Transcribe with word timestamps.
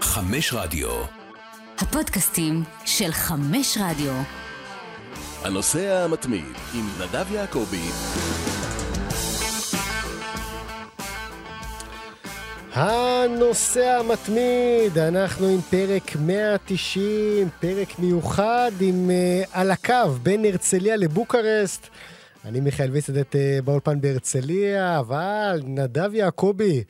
חמש 0.00 0.52
רדיו. 0.52 0.88
הפודקאסטים 1.78 2.62
של 2.84 3.12
חמש 3.12 3.78
רדיו. 3.80 4.12
הנוסע 5.42 6.04
המתמיד 6.04 6.44
עם 6.74 6.88
נדב 7.00 7.32
יעקבי. 7.32 7.82
הנוסע 12.72 13.98
המתמיד, 13.98 14.98
אנחנו 14.98 15.48
עם 15.48 15.60
פרק 15.60 16.16
190, 16.20 17.48
פרק 17.60 17.98
מיוחד 17.98 18.70
עם 18.80 19.10
uh, 19.10 19.48
על 19.52 19.70
הקו 19.70 20.10
בין 20.22 20.44
הרצליה 20.44 20.96
לבוקרשט. 20.96 21.86
אני 22.44 22.60
מיכאל 22.60 22.90
ויסדת 22.90 23.34
uh, 23.34 23.38
באולפן 23.64 24.00
בהרצליה, 24.00 24.98
אבל 24.98 25.60
נדב 25.64 26.14
יעקבי 26.14 26.84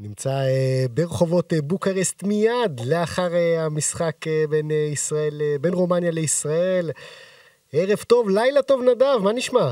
נמצא 0.00 0.30
uh, 0.30 0.88
ברחובות 0.90 1.52
uh, 1.52 1.56
בוקרשט 1.62 2.22
מיד 2.22 2.80
לאחר 2.90 3.28
uh, 3.28 3.60
המשחק 3.60 4.16
בין, 4.50 4.70
ישראל, 4.92 5.40
בין 5.60 5.74
רומניה 5.74 6.10
לישראל. 6.10 6.90
ערב 7.72 7.98
טוב, 7.98 8.28
לילה 8.28 8.62
טוב 8.62 8.82
נדב, 8.82 9.18
מה 9.22 9.32
נשמע? 9.32 9.70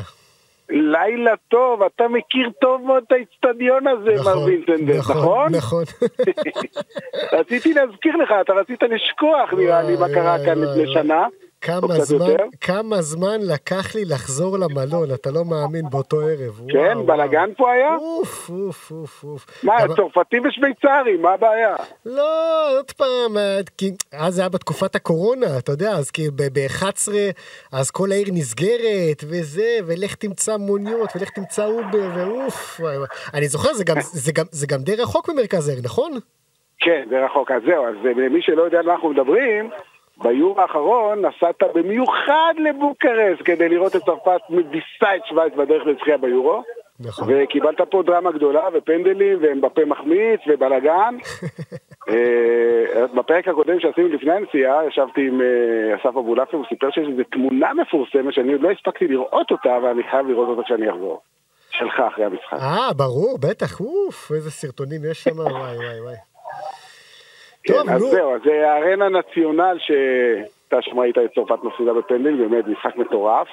לילה 0.69 1.33
טוב, 1.49 1.83
אתה 1.83 2.09
מכיר 2.09 2.51
טוב 2.61 2.83
מאוד 2.83 3.03
את 3.07 3.13
האיצטדיון 3.13 3.87
הזה, 3.87 4.15
נכון, 4.15 4.33
מר 4.33 4.45
וינטנדר, 4.45 4.99
נכון? 4.99 5.55
נכון, 5.55 5.83
נכון. 5.83 5.85
רציתי 7.39 7.75
להזכיר 7.75 8.17
לך, 8.17 8.35
אתה 8.41 8.53
רצית 8.53 8.83
לשכוח 8.83 9.53
נראה 9.53 9.83
לי 9.83 9.97
מה 9.97 10.09
קרה 10.09 10.37
כאן 10.45 10.59
לפני. 10.59 10.93
שנה. 10.93 11.27
כמה 11.65 11.95
זמן, 12.01 12.27
יותר. 12.31 12.45
כמה 12.61 13.03
זמן 13.03 13.39
לקח 13.41 13.95
לי 13.95 14.05
לחזור 14.05 14.59
למלון, 14.59 15.15
אתה 15.15 15.31
לא 15.31 15.45
מאמין, 15.45 15.85
באותו 15.91 16.21
ערב. 16.21 16.61
כן, 16.69 16.93
וואו. 16.97 17.07
בלאגן 17.07 17.51
פה 17.57 17.73
היה? 17.73 17.95
אוף, 17.97 18.51
אוף, 18.51 18.91
אוף, 18.93 19.25
אוף. 19.25 19.47
מה, 19.63 19.73
גם- 19.81 19.95
צרפתי 19.97 20.37
ושוויצרי, 20.41 21.17
מה 21.21 21.33
הבעיה? 21.33 21.75
לא, 22.07 22.31
עוד 22.79 22.91
פעם, 22.93 23.39
אה, 23.39 23.61
כי 23.79 23.91
אז 24.13 24.35
זה 24.35 24.41
היה 24.43 24.49
בתקופת 24.49 24.95
הקורונה, 24.95 25.47
אתה 25.59 25.73
יודע, 25.73 25.91
אז 25.91 26.11
כאילו 26.11 26.33
ב-11, 26.37 27.09
אז 27.73 27.91
כל 27.91 28.13
העיר 28.13 28.27
נסגרת, 28.33 29.25
וזה, 29.29 29.79
ולך 29.87 30.15
תמצא 30.15 30.57
מוניות, 30.57 31.11
ולך 31.17 31.31
תמצא 31.31 31.67
אובר, 31.67 32.09
ואוף. 32.17 32.81
אני 33.35 33.49
זוכר, 33.49 33.75
זה 33.75 33.85
גם, 33.85 33.97
זה, 34.01 34.33
גם, 34.33 34.45
זה 34.51 34.67
גם 34.67 34.79
די 34.83 34.97
רחוק 34.97 35.29
ממרכז 35.29 35.69
העיר, 35.69 35.81
נכון? 35.85 36.13
כן, 36.81 37.05
זה 37.11 37.25
רחוק. 37.25 37.51
אז 37.51 37.63
זהו, 37.67 37.85
אז 37.87 37.95
אה, 38.07 38.11
למי 38.27 38.43
שלא 38.43 38.63
יודע 38.63 38.79
על 38.79 38.87
מה 38.87 38.93
אנחנו 38.93 39.11
מדברים, 39.11 39.71
ביורו 40.23 40.61
האחרון 40.61 41.25
נסעת 41.27 41.63
במיוחד 41.75 42.55
לבוקרשט 42.59 43.43
כדי 43.45 43.69
לראות 43.69 43.97
את 43.97 44.03
צרפת 44.03 44.41
מביסה 44.51 45.17
את 45.17 45.27
שווייץ 45.29 45.53
בדרך 45.55 45.87
לזכייה 45.87 46.19
ביורו. 46.19 46.63
נכון. 47.01 47.29
וקיבלת 47.31 47.81
פה 47.91 48.03
דרמה 48.07 48.33
גדולה 48.33 48.69
ופנדלים 48.75 49.39
ואמבפה 49.43 49.85
מחמיץ 49.85 50.41
ובלאגן. 50.47 51.15
אה, 52.09 53.07
בפרק 53.15 53.49
הקודם 53.49 53.81
שעשינו 53.81 54.09
לפני 54.09 54.33
הנסיעה, 54.33 54.87
ישבתי 54.87 55.29
עם 55.29 55.41
אה, 55.41 55.97
אסף 55.97 56.17
אבולעפיה, 56.17 56.59
הוא 56.59 56.67
סיפר 56.69 56.91
שיש 56.91 57.09
איזו 57.09 57.23
תמונה 57.33 57.75
מפורסמת 57.75 58.35
שאני 58.35 58.53
עוד 58.53 58.63
לא 58.63 58.71
הספקתי 58.71 59.09
לראות 59.09 59.51
אותה, 59.51 59.77
אבל 59.77 59.89
אני 59.89 60.03
חייב 60.11 60.27
לראות 60.27 60.49
אותה 60.49 60.63
כשאני 60.63 60.91
אחזור. 60.91 61.21
שלך 61.71 62.01
אחרי 62.13 62.25
המשחק. 62.25 62.53
אה, 62.53 62.93
ברור, 62.97 63.39
בטח, 63.41 63.81
אוף, 63.81 64.33
איזה 64.35 64.51
סרטונים 64.51 65.01
יש 65.11 65.23
שם, 65.23 65.39
וואי, 65.39 65.77
וואי, 65.77 66.01
וואי. 66.01 66.34
כן, 67.65 67.89
אז. 67.89 68.03
זהו, 68.03 68.35
אז 68.35 68.41
זה 68.45 68.71
הארנה 68.71 69.09
נציונל 69.09 69.77
שאתה 69.79 70.83
שם 70.83 70.99
ראית 70.99 71.19
את 71.19 71.31
צרפת 71.35 71.65
מפסידה 71.65 71.93
בפנדל, 71.93 72.35
באמת 72.37 72.67
משחק 72.67 72.97
מטורף. 72.97 73.49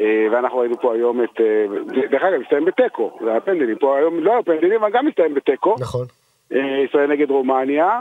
אה, 0.00 0.26
ואנחנו 0.32 0.58
ראינו 0.58 0.80
פה 0.80 0.94
היום 0.94 1.24
את... 1.24 1.40
אה, 1.40 1.66
דרך 2.10 2.22
אגב, 2.22 2.40
מסתיים 2.40 2.64
בתיקו, 2.64 3.18
זה 3.24 3.30
היה 3.30 3.40
פנדלים. 3.40 3.78
פה 3.78 3.96
היום 3.96 4.20
לא 4.20 4.32
היה 4.32 4.42
פנדלים, 4.42 4.80
אבל 4.80 4.92
גם 4.92 5.06
מסתיים 5.06 5.34
בתיקו. 5.34 5.74
נכון. 5.80 6.06
אה, 6.52 6.84
ישראל 6.84 7.10
נגד 7.10 7.30
רומניה. 7.30 8.00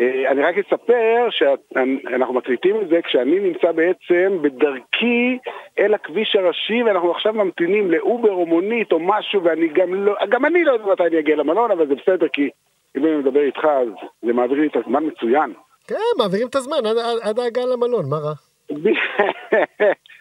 אה, 0.00 0.30
אני 0.30 0.42
רק 0.42 0.54
אספר 0.58 1.28
שאנחנו 1.30 2.34
מקליטים 2.34 2.80
את 2.80 2.88
זה 2.88 3.00
כשאני 3.04 3.40
נמצא 3.40 3.72
בעצם 3.72 4.38
בדרכי 4.42 5.38
אל 5.78 5.94
הכביש 5.94 6.36
הראשי 6.36 6.82
ואנחנו 6.82 7.10
עכשיו 7.10 7.32
ממתינים 7.32 7.90
לאובר 7.90 8.32
או 8.32 8.46
מונית 8.46 8.92
או 8.92 9.00
משהו 9.00 9.44
ואני 9.44 9.68
גם 9.68 9.94
לא, 9.94 10.14
גם 10.28 10.44
אני 10.44 10.64
לא 10.64 10.72
יודע 10.72 10.86
מתי 10.92 11.02
אני 11.02 11.18
אגיע 11.18 11.36
למלון 11.36 11.70
אבל 11.70 11.86
זה 11.86 11.94
בסדר 11.94 12.28
כי 12.32 12.50
אם 12.96 13.04
אני 13.06 13.16
מדבר 13.16 13.40
איתך 13.40 13.64
אז 13.64 13.88
זה 14.22 14.32
מעביר 14.32 14.60
לי 14.60 14.66
את 14.66 14.76
הזמן 14.76 15.04
מצוין. 15.06 15.52
כן, 15.86 15.94
מעבירים 16.18 16.48
את 16.48 16.54
הזמן 16.54 16.76
עד- 16.76 16.96
עד- 16.98 17.18
עד 17.22 17.38
ההגעה 17.38 17.66
למלון, 17.66 18.04
מה 18.10 18.16
רע? 18.16 18.32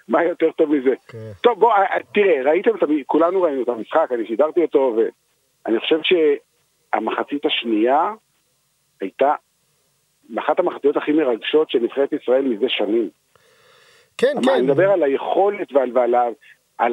מה 0.08 0.24
יותר 0.24 0.52
טוב 0.52 0.70
מזה? 0.76 0.94
כן. 1.08 1.32
טוב 1.44 1.60
בוא, 1.60 1.74
אה, 1.74 1.98
תראה, 2.14 2.42
ראיתם, 2.52 2.76
את 2.76 2.84
המ- 2.84 3.04
כולנו 3.06 3.42
ראינו 3.42 3.64
את 3.64 3.70
המשחק, 3.70 4.08
אני 4.12 4.28
שידרתי 4.28 4.62
אותו 4.62 4.96
ואני 5.66 5.80
חושב 5.80 6.00
שהמחצית 6.04 7.46
השנייה 7.46 8.12
הייתה 9.02 9.34
אחת 10.40 10.60
המחציות 10.60 10.98
הכי 10.98 11.12
מרגשות 11.12 11.70
של 11.70 11.80
נבחרת 11.80 12.14
ישראל 12.14 12.42
מזה 12.42 12.66
שנים. 12.70 13.10
כן, 14.18 14.28
כן. 14.46 14.50
אני 14.54 14.62
מדבר 14.62 14.92
על 14.92 15.04
היכולת 15.04 15.74
ועל, 15.74 15.92
ועל 15.98 16.16
על, 16.16 16.34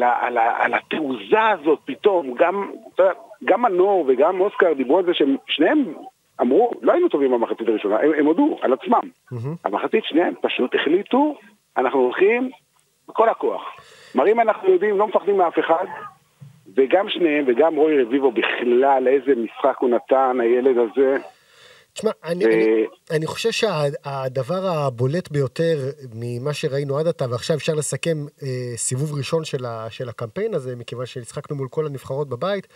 על, 0.02 0.36
ה- 0.38 0.64
על 0.64 0.74
התעוזה 0.74 1.48
הזאת 1.52 1.78
פתאום, 1.84 2.34
גם, 2.34 2.72
אתה 2.94 3.02
יודע, 3.02 3.12
גם 3.44 3.62
מנור 3.62 4.04
וגם 4.08 4.40
אוסקר 4.40 4.72
דיברו 4.72 4.98
על 4.98 5.04
זה 5.04 5.14
שהם 5.14 5.36
שניהם 5.46 5.84
אמרו, 6.40 6.70
לא 6.82 6.92
היינו 6.92 7.08
טובים 7.08 7.30
במחצית 7.30 7.68
הראשונה, 7.68 7.96
הם, 8.00 8.12
הם 8.18 8.26
הודו 8.26 8.58
על 8.62 8.72
עצמם. 8.72 9.00
מהמם. 9.30 9.54
המחצית 9.64 10.04
שנייה 10.04 10.26
הם 10.26 10.34
פשוט 10.42 10.74
החליטו, 10.74 11.38
אנחנו 11.76 12.00
הולכים 12.00 12.50
בכל 13.08 13.28
הכוח. 13.28 13.62
מראים 14.14 14.40
אנחנו 14.40 14.72
יודעים, 14.72 14.98
לא 14.98 15.08
מפחדים 15.08 15.36
מאף 15.36 15.58
אחד, 15.58 15.84
וגם 16.76 17.08
שניהם 17.08 17.44
וגם 17.48 17.76
רוי 17.76 18.02
רביבו 18.02 18.32
בכלל, 18.32 19.08
איזה 19.08 19.40
משחק 19.40 19.76
הוא 19.78 19.90
נתן, 19.90 20.40
הילד 20.40 20.76
הזה. 20.78 21.16
תשמע, 21.92 22.10
אני, 22.24 22.44
אה, 22.44 22.50
אני, 22.50 22.86
אני 23.10 23.26
חושב 23.26 23.50
שהדבר 23.50 24.66
הבולט 24.66 25.30
ביותר 25.30 25.76
ממה 26.14 26.52
שראינו 26.52 26.98
עד 26.98 27.06
עתה, 27.06 27.24
ועכשיו 27.30 27.56
אפשר 27.56 27.74
לסכם 27.74 28.16
אה, 28.42 28.76
סיבוב 28.76 29.18
ראשון 29.18 29.44
של, 29.44 29.64
ה, 29.64 29.86
של 29.90 30.08
הקמפיין 30.08 30.54
הזה, 30.54 30.76
מכיוון 30.76 31.06
שהצחקנו 31.06 31.56
מול 31.56 31.68
כל 31.68 31.86
הנבחרות 31.86 32.28
בבית, 32.28 32.66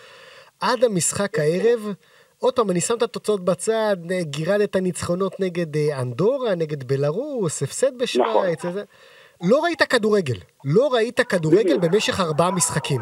עד 0.62 0.84
המשחק 0.84 1.38
הערב, 1.38 1.94
עוד 2.38 2.54
פעם, 2.54 2.70
אני 2.70 2.80
שם 2.80 2.94
את 2.94 3.02
התוצאות 3.02 3.44
בצד, 3.44 3.96
אה, 4.10 4.22
גירדת 4.22 4.76
ניצחונות 4.76 5.40
נגד 5.40 5.76
אה, 5.76 6.00
אנדורה, 6.00 6.54
נגד 6.54 6.84
בלרוס, 6.84 7.62
הפסד 7.62 7.98
בשוויץ, 7.98 8.64
וזה. 8.64 8.82
לא 9.42 9.64
ראית 9.64 9.82
כדורגל, 9.82 10.36
לא 10.64 10.94
ראית 10.94 11.20
כדורגל. 11.20 11.78
במשך 11.78 12.20
ארבעה 12.20 12.50
משחקים. 12.50 13.00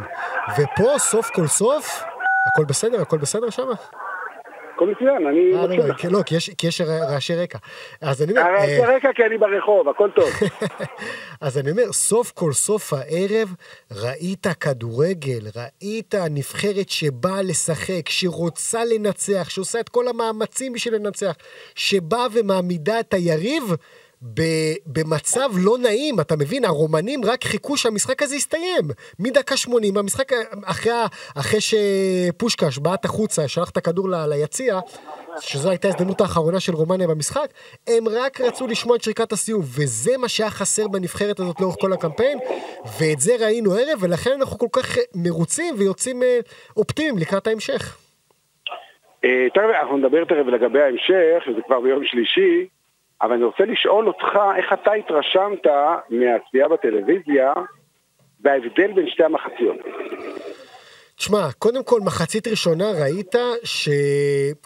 ופה, 0.59 0.99
סוף 0.99 1.31
כל 1.35 1.47
סוף, 1.47 2.03
הכל 2.47 2.65
בסדר? 2.65 3.01
הכל 3.01 3.19
בסדר 3.19 3.51
שם? 3.51 3.69
הכל 4.81 4.91
מצוין, 4.91 5.27
אני 5.27 5.53
אה, 5.55 5.57
לא, 5.57 5.69
מקשיב 5.69 5.81
לא, 5.81 5.89
לך. 5.89 6.01
כי- 6.01 6.09
לא, 6.09 6.23
כי 6.57 6.67
יש- 6.67 6.81
רעשי 6.81 7.35
רקע. 7.35 7.59
אז 8.01 8.23
אני 8.23 8.31
אומר, 8.33 8.43
אה, 8.43 8.55
אה, 8.65 8.67
זה 8.67 8.97
רקע 8.97 9.09
כי 9.15 9.25
אני 9.25 9.39
ברחוב, 9.39 9.89
הכל 9.89 10.11
טוב. 10.17 10.29
אז 11.41 11.59
אני 11.59 11.71
אומר, 11.71 11.93
סוף 11.93 12.31
כל 12.35 12.53
סוף 12.53 12.93
הערב 12.93 13.55
ראית 14.03 14.47
כדורגל, 14.61 15.41
ראית 15.57 16.15
נבחרת 16.31 16.89
שבאה 16.91 17.43
לשחק, 17.43 18.09
שרוצה 18.09 18.85
לנצח, 18.85 19.49
שעושה 19.51 19.81
את 19.81 19.89
כל 19.89 20.09
המאמצים 20.09 20.73
בשביל 20.73 20.95
לנצח, 20.95 21.33
שבאה 21.75 22.27
ומעמידה 22.33 23.01
את 23.01 23.15
היריב 23.15 23.63
במצב 24.87 25.51
לא 25.65 25.79
נעים, 25.79 26.21
אתה 26.21 26.35
מבין? 26.37 26.65
הרומנים 26.65 27.21
רק 27.25 27.45
חיכו 27.45 27.77
שהמשחק 27.77 28.23
הזה 28.23 28.37
יסתיים. 28.37 28.85
מדקה 29.19 29.57
80, 29.57 29.97
המשחק 29.97 30.33
אחרי, 30.65 30.93
אחרי 31.37 31.61
שפושקש 31.61 32.79
בעט 32.79 33.05
החוצה, 33.05 33.49
שלח 33.49 33.71
את 33.71 33.77
הכדור 33.77 34.09
ליציע, 34.29 34.79
שזו 35.41 35.71
הייתה 35.71 35.89
ההזדמנות 35.89 36.21
האחרונה 36.21 36.61
של 36.61 36.73
רומניה 36.73 37.09
במשחק, 37.09 37.47
הם 37.87 38.05
רק 38.09 38.41
רצו 38.41 38.67
לשמוע 38.67 38.97
את 38.97 39.03
שריקת 39.03 39.33
הסיום, 39.33 39.61
וזה 39.61 40.11
מה 40.19 40.29
שהיה 40.29 40.51
חסר 40.51 40.89
בנבחרת 40.89 41.41
הזאת 41.41 41.61
לאורך 41.61 41.77
כל 41.81 41.93
הקמפיין, 41.93 42.39
ואת 43.01 43.21
זה 43.21 43.33
ראינו 43.41 43.75
הערב, 43.75 43.99
ולכן 44.01 44.31
אנחנו 44.41 44.59
כל 44.59 44.81
כך 44.81 44.97
מרוצים 45.15 45.75
ויוצאים 45.79 46.23
אה, 46.23 46.39
אופטימיים 46.77 47.19
לקראת 47.19 47.47
ההמשך. 47.47 47.99
אה, 49.25 49.47
תכף 49.55 49.65
אנחנו 49.81 49.97
נדבר 49.97 50.25
תכף 50.25 50.47
לגבי 50.53 50.83
ההמשך, 50.83 51.45
שזה 51.45 51.61
כבר 51.67 51.81
ביום 51.81 52.05
שלישי, 52.05 52.67
אבל 53.23 53.33
אני 53.33 53.45
רוצה 53.45 53.65
לשאול 53.65 54.07
אותך 54.07 54.39
איך 54.57 54.73
אתה 54.73 54.93
התרשמת 54.93 55.67
מהצפייה 56.11 56.69
בטלוויזיה 56.69 57.53
וההבדל 58.41 58.93
בין 58.95 59.09
שתי 59.09 59.25
המחציות. 59.25 59.77
תשמע, 61.17 61.49
קודם 61.59 61.85
כל, 61.85 62.01
מחצית 62.01 62.49
ראשונה 62.49 62.85
ראית 63.03 63.35
ש... 63.65 63.89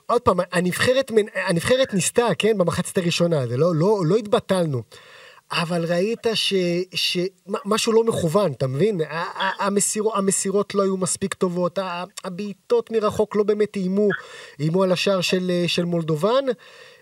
עוד 0.07 0.23
פעם, 0.23 0.37
הנבחרת, 0.53 1.11
הנבחרת 1.49 1.95
ניסתה, 1.95 2.27
כן, 2.39 2.59
במחצית 2.59 2.99
הראשונה, 2.99 3.47
זה 3.47 3.57
לא, 3.57 3.67
לא, 3.75 3.99
לא 4.09 4.17
התבטלנו. 4.17 4.83
אבל 5.53 5.85
ראית. 5.89 6.27
שמשהו 6.95 7.93
לא 7.93 8.05
מכוון, 8.05 8.53
אתה 8.53 8.67
מבין? 8.67 9.01
ה- 9.01 9.15
ה- 9.15 9.67
המסירות, 10.17 10.75
לא 10.75 10.83
היו 10.83 10.97
מספיק 10.97 11.35
טובות, 11.35 11.79
הבעיטות 12.25 12.91
מרחוק 12.91 13.37
לא 13.37 13.43
באמת 13.43 13.77
איימו, 13.77 14.09
איימו 14.61 14.83
על 14.83 14.93
השער 14.93 15.21
של, 15.21 15.51
של 15.67 15.85
מולדובן. 15.85 16.45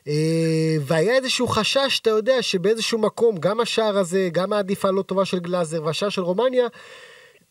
אה, 0.09 0.77
והיה 0.81 1.17
איזשהו 1.17 1.49
חשש, 1.49 1.99
אתה 2.03 2.11
יודע, 2.11 2.43
שבאיזשהו 2.43 2.99
מקום, 2.99 3.37
גם 3.37 3.61
השער 3.61 3.99
הזה, 3.99 4.29
גם 4.33 4.53
העדיפה 4.53 4.89
הלא 4.89 5.03
טובה 5.03 5.25
של 5.25 5.39
גלאזר 5.39 5.85
והשער 5.85 6.09
של 6.09 6.23
רומניה, 6.23 6.67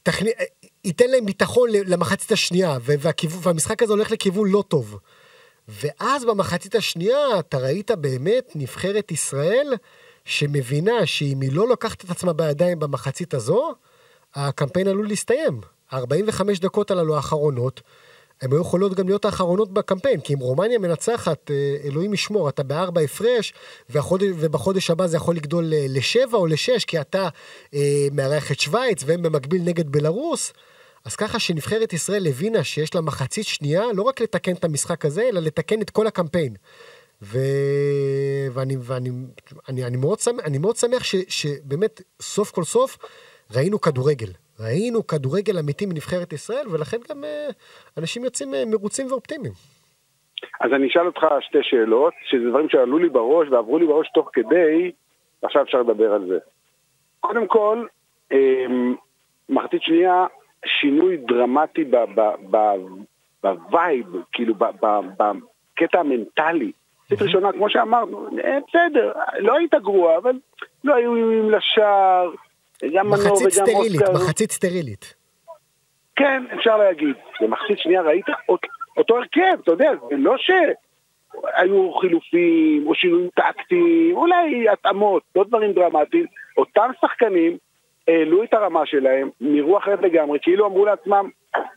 תכני... 0.04 0.32
ייתן 0.84 1.10
להם 1.10 1.26
ביטחון 1.26 1.70
למחצית 1.72 2.32
השנייה, 2.32 2.78
והכיוון, 2.82 3.40
והמשחק 3.44 3.84
הזה 3.84 3.94
הולך 3.94 4.12
לכיוון 4.12 4.52
לא 4.52 4.64
טוב. 4.68 4.98
ואז 5.68 6.26
במחצית 6.26 6.76
השנייה 6.76 7.40
אתה 7.40 7.58
ראית 7.58 7.92
באמת 7.92 8.52
נבחרת 8.56 9.12
ישראל 9.12 9.74
שמבינה 10.26 11.06
שאם 11.06 11.42
היא 11.42 11.52
לא 11.54 11.68
לוקחת 11.68 12.06
את 12.06 12.10
עצמה 12.10 12.34
בידיים 12.34 12.80
במחצית 12.80 13.34
הזו, 13.34 13.74
הקמפיין 14.36 14.88
עלול 14.88 15.08
להסתיים. 15.08 15.62
45 15.94 16.60
דקות 16.60 16.92
הללו 16.92 17.16
האחרונות, 17.16 17.82
הן 18.42 18.52
היו 18.52 18.62
יכולות 18.62 18.94
גם 18.94 19.08
להיות 19.08 19.26
האחרונות 19.26 19.74
בקמפיין, 19.74 20.22
כי 20.22 20.34
אם 20.34 20.40
רומניה 20.40 20.80
מנצחת, 20.80 21.52
אה, 21.52 21.78
אלוהים 21.84 22.14
ישמור, 22.14 22.50
אתה 22.50 22.64
בארבע 22.64 23.02
הפרש, 23.02 23.54
ובחודש 23.90 24.90
הבא 24.90 25.08
זה 25.08 25.18
יכול 25.18 25.36
לגדול 25.36 25.74
אה, 25.74 25.86
לשבע 25.90 26.38
או 26.38 26.48
לשש, 26.48 26.86
כי 26.86 27.02
אתה 27.02 27.30
אה, 27.74 28.08
מארח 28.12 28.52
את 28.52 28.60
שווייץ, 28.60 29.04
והם 29.06 29.22
במקביל 29.22 29.62
נגד 29.62 29.90
בלרוס. 29.90 30.54
אז 31.06 31.16
ככה 31.16 31.40
שנבחרת 31.40 31.94
ישראל 31.94 32.28
הבינה 32.28 32.64
שיש 32.64 32.96
לה 32.96 33.02
מחצית 33.02 33.48
שנייה, 33.48 33.84
לא 33.94 34.04
רק 34.04 34.22
לתקן 34.22 34.54
את 34.54 34.64
המשחק 34.64 35.06
הזה, 35.06 35.22
אלא 35.22 35.40
לתקן 35.40 35.82
את 35.82 35.90
כל 35.90 36.08
הקמפיין. 36.08 36.56
ו... 37.22 37.40
ואני, 38.54 38.78
ואני 38.80 39.10
אני, 39.70 39.86
אני 39.86 39.98
מאוד 39.98 40.20
שמח, 40.20 40.44
אני 40.46 40.58
מאוד 40.58 40.78
שמח 40.78 41.04
ש, 41.04 41.16
שבאמת 41.28 42.02
סוף 42.22 42.52
כל 42.52 42.64
סוף 42.64 42.98
ראינו 43.52 43.82
כדורגל. 43.82 44.32
ראינו 44.66 45.08
כדורגל 45.08 45.60
אמיתי 45.60 45.86
מנבחרת 45.86 46.34
ישראל, 46.34 46.68
ולכן 46.72 46.98
גם 47.10 47.24
uh, 47.24 47.54
אנשים 47.98 48.24
יוצאים 48.24 48.54
uh, 48.54 48.58
מרוצים 48.72 49.08
ואופטימיים. 49.10 49.54
אז 50.62 50.74
אני 50.74 50.88
אשאל 50.88 51.06
אותך 51.06 51.26
שתי 51.40 51.58
שאלות, 51.62 52.14
שזה 52.30 52.50
דברים 52.50 52.70
שעלו 52.70 52.98
לי 52.98 53.10
בראש 53.10 53.48
ועברו 53.50 53.78
לי 53.78 53.86
בראש 53.86 54.12
תוך 54.14 54.30
כדי, 54.34 54.92
עכשיו 55.42 55.62
אפשר 55.62 55.82
לדבר 55.82 56.14
על 56.14 56.28
זה. 56.28 56.38
קודם 57.20 57.48
כל, 57.48 57.86
um, 58.34 58.36
מחצית 59.50 59.82
שנייה, 59.82 60.26
שינוי 60.66 61.18
דרמטי 61.18 61.86
ב 63.44 63.54
vibe, 63.54 64.06
כאילו 64.32 64.56
בקטע 64.56 66.00
המנטלי. 66.00 66.72
מחצית 67.02 67.22
ראשונה, 67.22 67.52
כמו 67.52 67.70
שאמרנו, 67.70 68.28
אה, 68.44 68.58
בסדר, 68.68 69.12
לא 69.40 69.58
היית 69.58 69.74
גרוע, 69.74 70.18
אבל 70.18 70.40
לא 70.84 70.96
היו 70.96 71.16
איומים 71.16 71.52
לשער, 71.52 72.32
גם 72.96 73.08
מנור 73.08 73.20
וגם 73.20 73.32
אוסקר. 73.32 73.48
מחצית 73.48 73.52
סטרילית, 73.52 74.02
מחצית 74.14 74.52
סטרילית. 74.52 75.16
כן, 76.16 76.44
אפשר 76.58 76.78
להגיד. 76.78 77.16
במחצית 77.42 77.80
שנייה 77.80 78.02
ראית 78.02 78.26
אותו 78.98 79.18
הרכב, 79.18 79.62
אתה 79.64 79.72
יודע, 79.72 79.92
לא 80.12 80.36
שהיו 80.38 81.94
חילופים 81.94 82.88
או 82.88 82.96
שינויים 82.96 83.30
טקטיים, 83.36 84.16
אולי 84.16 84.70
התאמות, 84.70 85.24
לא 85.36 85.44
דברים 85.44 85.74
דרמטיים. 85.74 86.26
אותם 86.58 86.92
שחקנים 87.02 87.58
העלו 88.08 88.44
את 88.44 88.54
הרמה 88.54 88.86
שלהם, 88.86 89.30
נראו 89.42 89.78
אחרת 89.78 90.00
לגמרי, 90.02 90.40
כאילו 90.42 90.66
אמרו 90.66 90.86
לעצמם, 90.86 91.30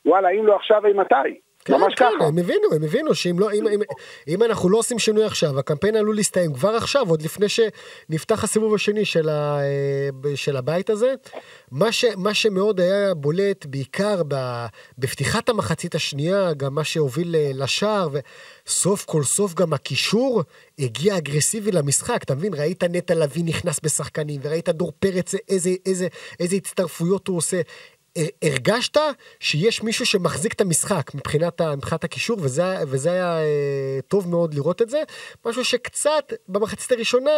וואלה, 0.06 0.29
אם 0.29 0.47
לא 0.47 0.56
עכשיו, 0.56 0.83
מתי? 0.95 1.41
כן, 1.64 1.75
ממש 1.75 1.94
כן, 1.96 2.05
ככה. 2.19 2.26
הם 2.26 2.38
הבינו, 2.38 2.75
הם 2.75 2.84
הבינו 2.84 3.14
שאם 3.14 3.38
לא, 3.38 3.52
אם, 3.52 3.69
אם, 3.69 3.81
אם 4.28 4.43
אנחנו 4.43 4.69
לא 4.69 4.78
עושים 4.78 4.99
שינוי 4.99 5.25
עכשיו, 5.25 5.58
הקמפיין 5.58 5.96
עלול 5.96 6.16
להסתיים 6.16 6.55
כבר 6.55 6.69
עכשיו, 6.70 7.08
עוד 7.08 7.22
לפני 7.22 7.46
שנפתח 7.49 8.44
הסיבוב 8.44 8.75
השני 8.75 9.05
של, 9.05 9.28
ה, 9.28 9.58
אה, 9.61 10.37
של 10.37 10.56
הבית 10.56 10.90
הזה. 10.90 11.14
מה, 11.70 11.93
ש, 11.93 12.05
מה 12.16 12.34
שמאוד 12.34 12.81
היה 12.81 13.14
בולט, 13.14 13.66
בעיקר 13.66 14.22
ב, 14.28 14.66
בפתיחת 14.99 15.49
המחצית 15.49 15.94
השנייה, 15.94 16.52
גם 16.52 16.75
מה 16.75 16.84
שהוביל 16.84 17.37
אה, 17.37 17.50
לשער, 17.55 18.08
וסוף 18.67 19.05
כל 19.05 19.22
סוף 19.22 19.55
גם 19.55 19.72
הקישור 19.72 20.43
הגיע 20.78 21.17
אגרסיבי 21.17 21.72
למשחק. 21.72 22.22
אתה 22.22 22.34
מבין? 22.34 22.55
ראית 22.55 22.84
נטע 22.84 23.14
לביא 23.14 23.44
נכנס 23.44 23.81
בשחקנים, 23.82 24.40
וראית 24.44 24.69
דור 24.69 24.93
פרץ 24.99 25.34
איזה, 25.49 25.70
איזה, 25.87 26.08
איזה 26.40 26.56
הצטרפויות 26.56 27.28
הוא 27.28 27.37
עושה. 27.37 27.60
הרגשת 28.43 28.96
שיש 29.40 29.82
מישהו 29.82 30.06
שמחזיק 30.06 30.52
את 30.52 30.61
המשחק 30.61 31.11
מבחינת, 31.14 31.61
מבחינת 31.61 32.05
הקישור, 32.05 32.38
וזה, 32.40 32.76
וזה 32.87 33.12
היה 33.12 33.38
אה, 33.38 33.99
טוב 34.08 34.28
מאוד 34.28 34.55
לראות 34.55 34.82
את 34.82 34.90
זה. 34.90 35.02
משהו 35.46 35.64
שקצת 35.64 36.32
במחצית 36.49 36.93
הראשונה 36.93 37.31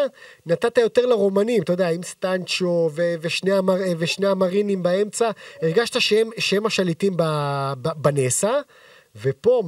נתת 0.47 0.79
יותר 0.79 1.07
לרומנים, 1.07 1.63
אתה 1.63 1.73
יודע, 1.73 1.89
עם 1.89 2.03
סטנצ'ו 2.03 2.91
ו, 2.95 3.15
ושני, 3.21 3.53
המר, 3.53 3.77
ושני 3.99 4.27
המרינים 4.27 4.83
באמצע, 4.83 5.31
הרגשת 5.63 6.01
שהם, 6.01 6.31
שהם 6.39 6.67
השליטים 6.67 7.17
בנעשה. 7.97 8.61
ופה, 9.23 9.63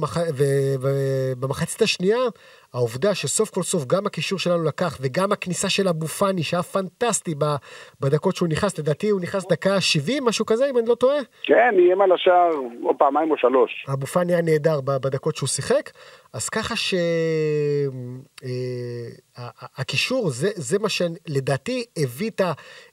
ובמחצית 0.77 1.81
השנייה, 1.81 2.17
העובדה 2.73 3.15
שסוף 3.15 3.49
כל 3.49 3.61
סוף 3.61 3.85
גם 3.85 4.05
הקישור 4.05 4.39
שלנו 4.39 4.63
לקח, 4.63 4.97
וגם 5.01 5.31
הכניסה 5.31 5.69
של 5.69 5.87
אבו 5.87 6.07
פאני, 6.07 6.43
שהיה 6.43 6.63
פנטסטי 6.63 7.35
בדקות 8.01 8.35
שהוא 8.35 8.49
נכנס, 8.49 8.79
לדעתי 8.79 9.09
הוא 9.09 9.21
נכנס 9.21 9.47
דקה 9.47 9.81
70, 9.81 10.25
משהו 10.25 10.45
כזה, 10.45 10.69
אם 10.69 10.77
אני 10.77 10.89
לא 10.89 10.95
טועה. 10.95 11.17
כן, 11.43 11.73
איים 11.77 12.01
על 12.01 12.11
השער 12.11 12.49
או 12.83 12.97
פעמיים 12.97 13.31
או 13.31 13.37
שלוש. 13.37 13.85
אבו 13.93 14.05
פאני 14.05 14.33
היה 14.33 14.41
נהדר 14.41 14.81
בדקות 14.85 15.35
שהוא 15.35 15.47
שיחק, 15.47 15.89
אז 16.33 16.49
ככה 16.49 16.75
שהקישור, 19.75 20.25
אה, 20.25 20.29
זה, 20.29 20.47
זה 20.55 20.79
מה 20.79 20.89
שלדעתי 20.89 21.83
הביא 22.03 22.29
את 22.29 22.41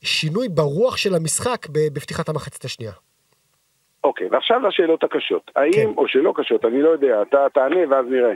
השינוי 0.02 0.48
ברוח 0.48 0.96
של 0.96 1.14
המשחק 1.14 1.66
בפתיחת 1.72 2.28
המחצית 2.28 2.64
השנייה. 2.64 2.92
אוקיי, 4.04 4.28
ועכשיו 4.30 4.60
לשאלות 4.60 5.04
הקשות. 5.04 5.50
האם, 5.56 5.72
כן. 5.72 5.88
או 5.96 6.08
שלא 6.08 6.32
קשות, 6.36 6.64
אני 6.64 6.82
לא 6.82 6.88
יודע, 6.88 7.22
אתה 7.22 7.46
תענה 7.54 7.80
ואז 7.90 8.06
נראה. 8.10 8.34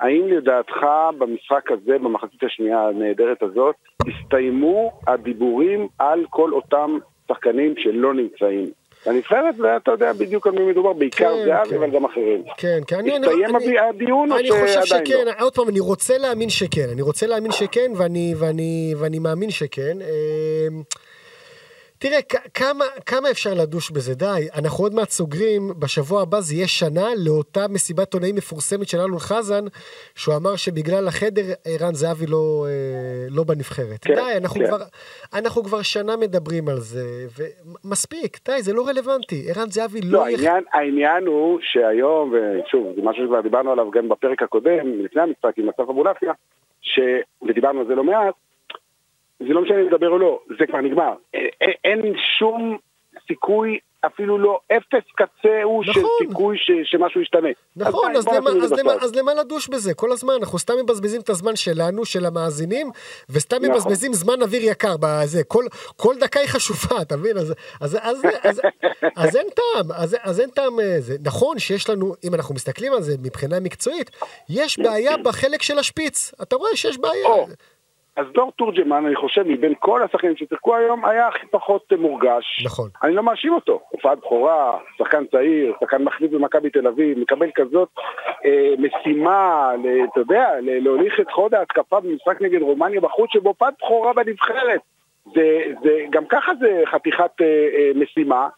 האם 0.00 0.28
לדעתך 0.28 0.86
במשחק 1.18 1.70
הזה, 1.70 1.98
במחצית 1.98 2.42
השנייה 2.44 2.88
הנהדרת 2.88 3.42
הזאת, 3.42 3.74
הסתיימו 4.08 4.92
הדיבורים 5.06 5.88
על 5.98 6.24
כל 6.30 6.52
אותם 6.52 6.98
שחקנים 7.28 7.74
שלא 7.78 8.14
נמצאים? 8.14 8.70
הנבחרת, 9.06 9.54
ואתה 9.58 9.90
יודע 9.90 10.12
בדיוק 10.12 10.46
על 10.46 10.52
מי 10.52 10.64
מדובר, 10.70 10.92
בעיקר 10.92 11.34
כן, 11.34 11.44
זהבי, 11.44 11.68
כן. 11.68 11.76
אבל 11.76 11.90
גם 11.90 12.04
אחרים. 12.04 12.42
כן, 12.56 12.78
כן. 12.86 12.96
הסתיים 12.96 13.56
אני, 13.56 13.78
הדיון 13.78 14.32
אני, 14.32 14.50
או 14.50 14.56
שעדיין 14.56 14.64
לא? 14.64 14.66
אני 14.66 14.66
חושב 14.66 14.84
שכן, 14.84 15.26
לא? 15.26 15.44
עוד 15.44 15.54
פעם, 15.54 15.68
אני 15.68 15.80
רוצה 15.80 16.18
להאמין 16.18 16.48
שכן. 16.48 16.86
אני 16.92 17.02
רוצה 17.02 17.26
להאמין 17.26 17.52
שכן, 17.52 17.92
ואני, 17.96 18.34
ואני, 18.38 18.94
ואני 18.98 19.18
מאמין 19.18 19.50
שכן. 19.50 19.96
אה, 20.00 20.68
תראה, 22.02 22.22
כמה, 22.54 22.84
כמה 23.06 23.30
אפשר 23.30 23.50
לדוש 23.62 23.90
בזה? 23.90 24.14
די, 24.14 24.40
אנחנו 24.58 24.84
עוד 24.84 24.94
מעט 24.94 25.08
סוגרים, 25.08 25.62
בשבוע 25.80 26.22
הבא 26.22 26.40
זה 26.40 26.54
יהיה 26.54 26.68
שנה 26.68 27.06
לאותה 27.26 27.60
מסיבת 27.74 28.14
עונאים 28.14 28.34
מפורסמת 28.34 28.88
של 28.88 28.98
אלון 28.98 29.18
חזן, 29.18 29.64
שהוא 30.14 30.34
אמר 30.36 30.56
שבגלל 30.56 31.08
החדר 31.08 31.46
ערן 31.66 31.94
זהבי 31.94 32.26
לא, 32.26 32.66
אה, 32.68 33.26
לא 33.30 33.44
בנבחרת. 33.44 34.00
כן, 34.04 34.14
די, 34.14 34.32
אנחנו, 34.40 34.60
כן. 34.60 34.66
כבר, 34.66 34.82
אנחנו 35.38 35.62
כבר 35.62 35.82
שנה 35.82 36.16
מדברים 36.16 36.68
על 36.68 36.76
זה, 36.76 37.06
ומספיק, 37.36 38.32
די, 38.48 38.62
זה 38.62 38.72
לא 38.72 38.82
רלוונטי. 38.88 39.40
ערן 39.50 39.68
זהבי 39.70 40.00
לא... 40.00 40.12
לא, 40.12 40.24
העניין, 40.24 40.62
יח... 40.62 40.74
העניין 40.74 41.26
הוא 41.26 41.58
שהיום, 41.62 42.34
ושוב, 42.34 42.86
זה 42.96 43.02
משהו 43.02 43.24
שכבר 43.24 43.40
דיברנו 43.40 43.72
עליו 43.72 43.90
גם 43.90 44.08
בפרק 44.08 44.42
הקודם, 44.42 44.86
לפני 45.04 45.22
המשחק 45.22 45.52
עם 45.58 45.68
אסף 45.68 45.80
אבולעפיה, 45.90 46.32
ודיברנו 47.42 47.80
על 47.80 47.86
זה 47.86 47.94
לא 47.94 48.04
מעט, 48.04 48.34
זה 49.40 49.54
לא 49.54 49.62
משנה 49.62 49.80
אם 49.80 49.86
לדבר 49.86 50.08
או 50.08 50.18
לא, 50.18 50.40
זה 50.58 50.66
כבר 50.66 50.80
נגמר. 50.80 51.12
אין, 51.34 51.72
אין 51.84 52.14
שום 52.38 52.78
סיכוי, 53.26 53.78
אפילו 54.06 54.38
לא 54.38 54.60
אפס 54.72 55.04
קצה 55.16 55.62
הוא 55.62 55.84
נכון. 55.84 56.02
של 56.02 56.28
סיכוי 56.28 56.58
ש, 56.58 56.70
שמשהו 56.84 57.20
ישתנה. 57.20 57.48
נכון, 57.76 58.16
אז, 58.16 58.28
אז, 58.28 58.34
למה, 58.36 58.50
אז, 58.50 58.72
למה, 58.72 58.92
אז 58.92 59.16
למה 59.16 59.34
לדוש 59.34 59.68
בזה? 59.68 59.94
כל 59.94 60.12
הזמן, 60.12 60.34
אנחנו 60.40 60.58
סתם 60.58 60.74
מבזבזים 60.84 61.20
את 61.20 61.28
הזמן 61.28 61.56
שלנו, 61.56 62.04
של 62.04 62.26
המאזינים, 62.26 62.90
וסתם 63.30 63.56
נכון. 63.56 63.70
מבזבזים 63.70 64.12
זמן 64.12 64.42
אוויר 64.42 64.62
יקר 64.64 64.96
בזה. 65.00 65.44
כל, 65.44 65.64
כל 65.96 66.14
דקה 66.20 66.40
היא 66.40 66.48
חשובה, 66.48 67.02
אתה 67.02 67.16
מבין? 67.16 67.38
אז, 67.38 67.54
אז, 67.80 67.98
אז, 68.00 68.00
אז, 68.02 68.24
אז, 68.42 68.60
אז 69.16 69.36
אין 69.36 69.46
טעם, 69.54 69.86
אז, 69.96 70.16
אז 70.22 70.40
אין 70.40 70.50
טעם. 70.50 70.80
אה, 70.80 71.00
זה. 71.00 71.16
נכון 71.24 71.58
שיש 71.58 71.90
לנו, 71.90 72.14
אם 72.24 72.34
אנחנו 72.34 72.54
מסתכלים 72.54 72.92
על 72.92 73.02
זה 73.02 73.16
מבחינה 73.22 73.60
מקצועית, 73.60 74.10
יש 74.48 74.78
בעיה 74.78 75.16
בחלק 75.16 75.62
של 75.62 75.78
השפיץ. 75.78 76.32
אתה 76.42 76.56
רואה 76.56 76.76
שיש 76.76 76.98
בעיה. 76.98 77.26
או. 77.26 77.46
אז 78.16 78.26
דור 78.34 78.52
תורג'מן, 78.56 79.06
אני 79.06 79.16
חושב, 79.16 79.42
מבין 79.46 79.74
כל 79.78 80.02
השחקנים 80.02 80.36
ששיחקו 80.36 80.76
היום, 80.76 81.04
היה 81.04 81.28
הכי 81.28 81.46
פחות 81.46 81.92
מורגש. 81.98 82.62
נכון. 82.64 82.88
אני 83.02 83.14
לא 83.14 83.22
מאשים 83.22 83.52
אותו. 83.52 83.80
הופעת 83.88 84.18
בכורה, 84.18 84.78
שחקן 84.98 85.24
צעיר, 85.26 85.74
שחקן 85.80 86.04
מחליף 86.04 86.30
במכבי 86.30 86.70
תל 86.70 86.86
אביב, 86.86 87.18
מקבל 87.18 87.50
כזאת 87.54 87.88
אה, 88.44 88.74
משימה, 88.78 89.70
ל, 89.84 90.04
אתה 90.04 90.20
יודע, 90.20 90.48
להוליך 90.60 91.20
את 91.20 91.30
חוד 91.30 91.54
ההתקפה 91.54 92.00
במשחק 92.00 92.40
נגד 92.42 92.62
רומניה 92.62 93.00
בחוץ, 93.00 93.30
שבו 93.32 93.48
הופעת 93.48 93.74
בכורה 93.78 94.12
בנבחרת. 94.12 94.80
זה, 95.34 95.62
זה, 95.82 96.04
גם 96.10 96.24
ככה 96.26 96.52
זה 96.60 96.82
חתיכת 96.92 97.30
אה, 97.40 97.46
אה, 97.46 97.90
משימה. 97.94 98.48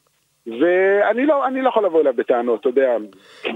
ואני 0.46 1.26
לא, 1.26 1.44
לא 1.62 1.68
יכול 1.68 1.86
לבוא 1.86 2.00
אליו 2.00 2.12
בטענות, 2.16 2.60
אתה 2.60 2.68
יודע, 2.68 2.96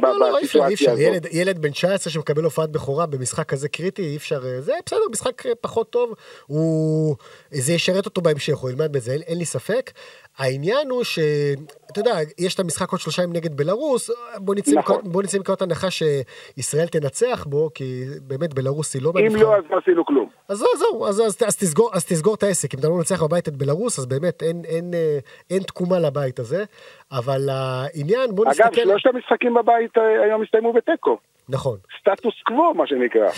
לא, 0.02 0.18
לא, 0.18 0.38
אי 0.38 0.44
אפשר, 0.44 0.66
אי 0.68 0.74
אפשר, 0.74 0.98
ילד, 0.98 1.26
ילד 1.32 1.58
בן 1.58 1.70
19 1.70 2.12
שמקבל 2.12 2.44
הופעת 2.44 2.70
בכורה 2.70 3.06
במשחק 3.06 3.48
כזה 3.48 3.68
קריטי, 3.68 4.02
אי 4.02 4.16
אפשר, 4.16 4.40
אה, 4.44 4.60
זה 4.60 4.72
בסדר, 4.86 4.98
משחק 5.10 5.42
פחות 5.60 5.90
טוב, 5.90 6.14
הוא, 6.46 7.16
זה 7.50 7.72
ישרת 7.72 8.06
אותו 8.06 8.20
בהמשך, 8.20 8.56
הוא 8.56 8.70
ילמד 8.70 8.92
בזה, 8.92 9.12
אין, 9.12 9.22
אין 9.22 9.38
לי 9.38 9.44
ספק. 9.44 9.90
העניין 10.38 10.90
הוא 10.90 11.04
שאתה 11.04 12.00
יודע, 12.00 12.12
יש 12.38 12.54
את 12.54 12.60
המשחק 12.60 12.90
עוד 12.90 13.00
שלושה 13.00 13.22
ימים 13.22 13.36
נגד 13.36 13.56
בלרוס, 13.56 14.10
בוא 14.38 14.54
נצא 14.54 14.70
נכון. 14.78 15.02
מנקודת 15.34 15.62
הנחה 15.62 15.86
שישראל 15.90 16.86
תנצח 16.86 17.46
בו, 17.46 17.70
כי 17.74 18.04
באמת 18.26 18.54
בלרוס 18.54 18.94
היא 18.94 19.02
לא... 19.02 19.12
אם 19.26 19.36
לא, 19.36 19.56
אז 19.56 19.64
לא 19.70 19.78
עשינו 19.78 20.04
כלום. 20.04 20.28
אז 20.48 20.58
זהו, 20.58 20.68
זהו, 20.76 21.06
אז, 21.06 21.20
אז, 21.20 21.36
אז, 21.46 21.56
תסגור, 21.56 21.90
אז 21.94 22.06
תסגור 22.06 22.34
את 22.34 22.42
העסק, 22.42 22.74
אם 22.74 22.80
אתה 22.80 22.88
לא 22.88 22.94
מנצח 22.94 23.22
בבית 23.22 23.48
את 23.48 23.56
בלרוס, 23.56 23.98
אז 23.98 24.06
באמת 24.06 24.42
אין, 24.42 24.62
אין, 24.64 24.64
אין, 24.64 24.94
אה, 24.94 25.18
אין 25.50 25.62
תקומה 25.62 25.98
לבית 25.98 26.38
הזה, 26.38 26.64
אבל 27.12 27.48
העניין, 27.50 28.34
בוא 28.34 28.46
נסתכל... 28.46 28.64
אגב, 28.64 28.74
שלושת 28.74 29.06
המשחקים 29.06 29.54
בבית 29.54 29.98
אה, 29.98 30.22
היום 30.24 30.42
הסתיימו 30.42 30.72
בתיקו. 30.72 31.18
נכון. 31.48 31.78
סטטוס 32.00 32.34
קוו, 32.46 32.74
מה 32.74 32.86
שנקרא. 32.86 33.28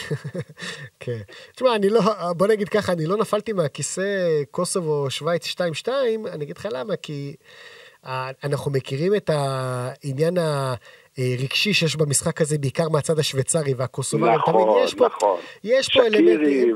כן. 1.01 1.21
תשמע, 1.55 1.75
אני 1.75 1.89
לא, 1.91 2.01
בוא 2.37 2.47
נגיד 2.47 2.69
ככה, 2.69 2.93
אני 2.93 3.07
לא 3.07 3.17
נפלתי 3.17 3.53
מהכיסא 3.53 4.43
קוסובו 4.51 5.11
שווייץ 5.11 5.55
2-2, 5.85 5.89
אני 6.33 6.45
אגיד 6.45 6.59
לך 6.59 6.69
למה, 6.73 6.97
כי 6.97 7.37
אה, 8.07 8.31
אנחנו 8.45 8.71
מכירים 8.71 9.15
את 9.15 9.31
העניין 9.31 10.39
ה... 10.39 10.75
רגשי 11.39 11.75
שיש 11.75 11.97
במשחק 11.97 12.41
הזה, 12.41 12.59
בעיקר 12.59 12.89
מהצד 12.89 13.19
השוויצרי 13.19 13.75
והקוסוברי. 13.75 14.37
נכון, 14.37 14.55
תמיד 14.55 14.67
יש 14.85 14.95
פה, 14.95 15.07
נכון. 15.07 15.41
יש 15.65 15.89
פה 15.95 16.07
אלמנטים. 16.07 16.75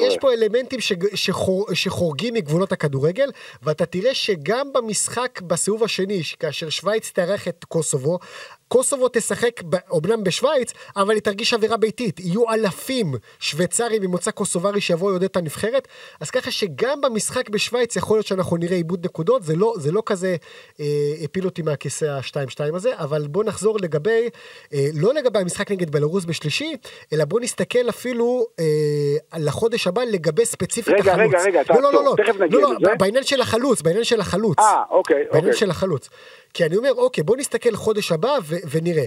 יש 0.00 0.16
פה 0.20 0.32
אלמנטים 0.32 0.80
שחור, 1.14 1.66
שחורגים 1.74 2.34
מגבולות 2.34 2.72
הכדורגל, 2.72 3.30
ואתה 3.62 3.86
תראה 3.86 4.14
שגם 4.14 4.72
במשחק 4.72 5.40
בסיבוב 5.40 5.84
השני, 5.84 6.22
כאשר 6.38 6.70
שווייץ 6.70 7.10
תארח 7.10 7.48
את 7.48 7.64
קוסובו, 7.64 8.18
קוסובו 8.68 9.08
תשחק 9.12 9.60
אומנם 9.90 10.24
בשוויץ, 10.24 10.72
אבל 10.96 11.14
היא 11.14 11.22
תרגיש 11.22 11.54
עבירה 11.54 11.76
ביתית. 11.76 12.20
יהיו 12.20 12.50
אלפים 12.50 13.14
שוויצרים 13.38 14.02
ממוצא 14.02 14.30
קוסוברי 14.30 14.80
שיבואו 14.80 15.10
לעודד 15.10 15.24
את 15.24 15.36
הנבחרת, 15.36 15.88
אז 16.20 16.30
ככה 16.30 16.50
שגם 16.50 17.00
במשחק 17.00 17.48
בשוויץ 17.48 17.96
יכול 17.96 18.16
להיות 18.16 18.26
שאנחנו 18.26 18.56
נראה 18.56 18.76
עיבוד 18.76 19.04
נקודות, 19.04 19.42
זה 19.42 19.56
לא, 19.56 19.74
זה 19.76 19.92
לא 19.92 20.02
כזה 20.06 20.36
אה, 20.80 20.86
הפיל 21.22 21.44
אותי 21.44 21.62
מהכיסא 21.62 22.04
ה-2-2 22.04 22.76
הזה, 22.76 22.90
אבל 22.96 23.26
בוא 23.26 23.44
נחזור 23.44 23.78
לגבי, 23.80 24.28
אה, 24.74 24.86
לא 24.94 25.14
לגבי 25.14 25.38
המשחק 25.38 25.70
נגד 25.70 25.90
בלרוס 25.90 26.24
בשלישי, 26.24 26.76
אלא 27.12 27.24
בוא 27.24 27.40
נסתכל 27.40 27.88
אפילו 27.88 28.46
אה, 28.60 29.38
לחודש 29.38 29.86
הבא 29.86 30.02
לגבי 30.02 30.46
ספציפית 30.46 30.94
רגע, 30.94 31.12
החלוץ. 31.12 31.34
רגע, 31.34 31.42
רגע, 31.42 31.62
לא, 31.68 31.82
לא, 31.82 31.88
תעצור, 31.88 32.04
לא, 32.04 32.14
תכף 32.16 32.36
לא, 32.36 32.46
נגיע 32.46 32.60
לא, 32.60 32.74
לזה. 32.80 32.94
בעניין 32.98 33.24
של 33.24 33.40
החלוץ, 33.40 33.82
בעניין 33.82 34.04
של 34.04 34.20
החלוץ. 34.20 34.58
אה, 34.58 34.82
אוקיי, 34.90 35.24
בעניין 35.24 35.44
אוקיי. 35.44 35.58
של 35.58 35.70
החלוץ. 35.70 36.08
כי 36.54 36.64
אני 36.64 36.76
אומר, 36.76 36.92
אוקיי, 36.92 37.24
בוא 37.24 37.36
נסתכל 37.36 37.76
חודש 37.76 38.12
הבא 38.12 38.36
ו- 38.54 38.68
ונראה. 38.70 39.04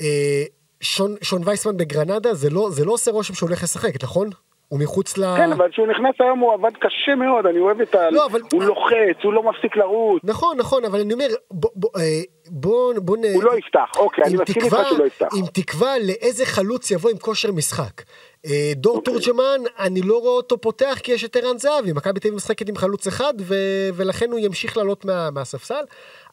אה, 0.00 0.42
שון, 0.80 1.14
שון 1.22 1.42
וייסמן 1.44 1.76
בגרנדה, 1.76 2.34
זה 2.34 2.50
לא, 2.50 2.68
זה 2.70 2.84
לא 2.84 2.92
עושה 2.92 3.10
רושם 3.10 3.34
שהוא 3.34 3.48
הולך 3.48 3.62
לשחק, 3.62 4.02
נכון? 4.02 4.30
הוא 4.68 4.80
מחוץ 4.80 5.18
ל... 5.18 5.36
כן, 5.36 5.52
אבל 5.52 5.70
כשהוא 5.70 5.86
נכנס 5.86 6.14
היום 6.20 6.38
הוא 6.38 6.52
עבד 6.52 6.70
קשה 6.80 7.14
מאוד, 7.14 7.46
אני 7.46 7.58
אוהב 7.58 7.80
את 7.80 7.94
ה... 7.94 8.10
לא, 8.10 8.26
אבל- 8.26 8.40
הוא 8.52 8.62
לוחץ, 8.62 9.24
הוא 9.24 9.32
לא 9.32 9.42
מפסיק 9.42 9.76
לרוץ, 9.76 10.20
נכון, 10.24 10.56
נכון, 10.58 10.84
אבל 10.84 11.00
אני 11.00 11.12
אומר, 11.12 11.26
בוא, 11.50 11.70
בוא, 11.74 11.90
אה, 11.98 12.20
בוא, 12.50 12.94
בוא 12.98 13.16
נ... 13.16 13.24
הוא 13.34 13.42
לא 13.42 13.58
יפתח, 13.58 13.90
אוקיי, 13.96 14.24
אני 14.24 14.34
מסכים 14.34 14.62
איתך 14.64 14.76
שהוא 14.88 14.98
לא 14.98 15.04
יפתח. 15.06 15.26
עם 15.36 15.46
תקווה 15.46 15.98
לאיזה 15.98 16.46
חלוץ 16.46 16.90
יבוא 16.90 17.10
עם 17.10 17.18
כושר 17.18 17.52
משחק. 17.52 18.02
אה, 18.46 18.72
דור 18.76 18.96
אוקיי. 18.96 19.12
תורג'מן, 19.14 19.60
אני 19.78 20.02
לא 20.02 20.18
רואה 20.18 20.32
אותו 20.32 20.60
פותח 20.60 20.98
כי 21.02 21.12
יש 21.12 21.24
את 21.24 21.36
ערן 21.36 21.58
זהבי, 21.58 21.92
מכבי 21.92 22.20
תל 22.20 22.28
אביב 22.28 22.36
משחקת 22.36 22.68
עם 22.68 22.76
חלוץ 22.76 23.06
אחד, 23.06 23.34
ו- 23.40 23.54
ולכן 23.94 24.30
הוא 24.30 24.38
ימשיך 24.38 24.76
לעלות 24.76 25.04
מה- 25.04 25.30
מהספסל. 25.30 25.84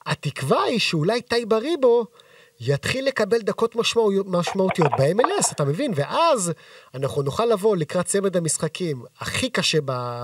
התקווה 0.05 0.63
היא 0.63 0.79
שאולי 0.79 1.21
טייב 1.21 1.53
אריבו 1.53 2.05
יתחיל 2.61 3.05
לקבל 3.07 3.37
דקות 3.37 3.75
משמעו- 3.75 4.09
משמעותיות 4.39 4.91
ב-MLS, 4.91 5.53
אתה 5.55 5.63
מבין? 5.65 5.91
ואז 5.95 6.53
אנחנו 6.95 7.21
נוכל 7.23 7.45
לבוא 7.45 7.75
לקראת 7.77 8.05
צמד 8.05 8.37
המשחקים 8.37 8.97
הכי 9.21 9.49
קשה 9.49 9.77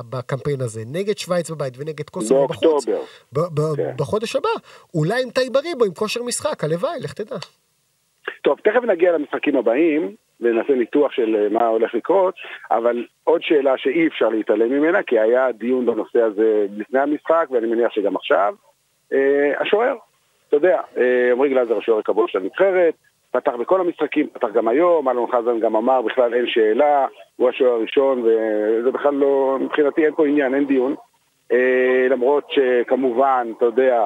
בקמפיין 0.09 0.61
הזה, 0.61 0.81
נגד 0.93 1.17
שווייץ 1.17 1.49
בבית 1.51 1.73
ונגד 1.77 2.09
קוסובו 2.09 2.47
בחוץ. 2.47 2.85
ב- 3.33 3.39
ב- 3.39 3.75
כן. 3.75 3.91
בחודש 3.97 4.35
הבא, 4.35 4.49
אולי 4.93 5.23
עם 5.23 5.29
טייב 5.29 5.57
אריבו 5.57 5.85
עם 5.85 5.93
כושר 5.93 6.23
משחק, 6.23 6.63
הלוואי, 6.63 6.99
לך 6.99 7.13
תדע. 7.13 7.35
טוב, 8.43 8.57
תכף 8.63 8.83
נגיע 8.87 9.11
למשחקים 9.11 9.55
הבאים, 9.57 10.15
ונעשה 10.41 10.73
ניתוח 10.73 11.11
של 11.11 11.35
אה, 11.35 11.49
מה 11.49 11.67
הולך 11.67 11.93
לקרות, 11.95 12.33
אבל 12.71 13.05
עוד 13.23 13.41
שאלה 13.43 13.73
שאי 13.77 14.07
אפשר 14.07 14.29
להתעלם 14.29 14.69
ממנה, 14.71 15.03
כי 15.03 15.19
היה 15.19 15.51
דיון 15.51 15.85
בנושא 15.85 16.19
הזה 16.21 16.65
לפני 16.77 16.99
המשחק, 16.99 17.47
ואני 17.51 17.67
מניח 17.67 17.91
שגם 17.91 18.15
עכשיו. 18.15 18.53
אה, 19.13 19.61
השוער, 19.61 19.95
אתה 20.49 20.57
יודע, 20.57 20.81
אה, 20.97 21.31
עמרי 21.31 21.49
גלאזר 21.49 21.77
השוער 21.77 21.99
הקבוע 21.99 22.27
של 22.27 22.39
הנבחרת, 22.39 22.93
פתח 23.31 23.51
בכל 23.59 23.81
המשחקים, 23.81 24.27
פתח 24.33 24.47
גם 24.53 24.67
היום, 24.67 25.09
אלון 25.09 25.31
חזן 25.31 25.59
גם 25.59 25.75
אמר, 25.75 26.01
בכלל 26.01 26.33
אין 26.33 26.47
שאלה, 26.47 27.05
הוא 27.35 27.49
השוער 27.49 27.71
הראשון, 27.71 28.19
וזה 28.21 28.91
בכלל 28.91 29.13
לא, 29.13 29.57
מבחינתי 29.61 30.05
אין 30.05 30.15
פה 30.15 30.27
עניין, 30.27 30.55
אין 30.55 30.65
דיון. 30.65 30.95
אה, 31.51 32.07
למרות 32.09 32.47
שכמובן, 32.49 33.47
אתה 33.57 33.65
יודע, 33.65 34.05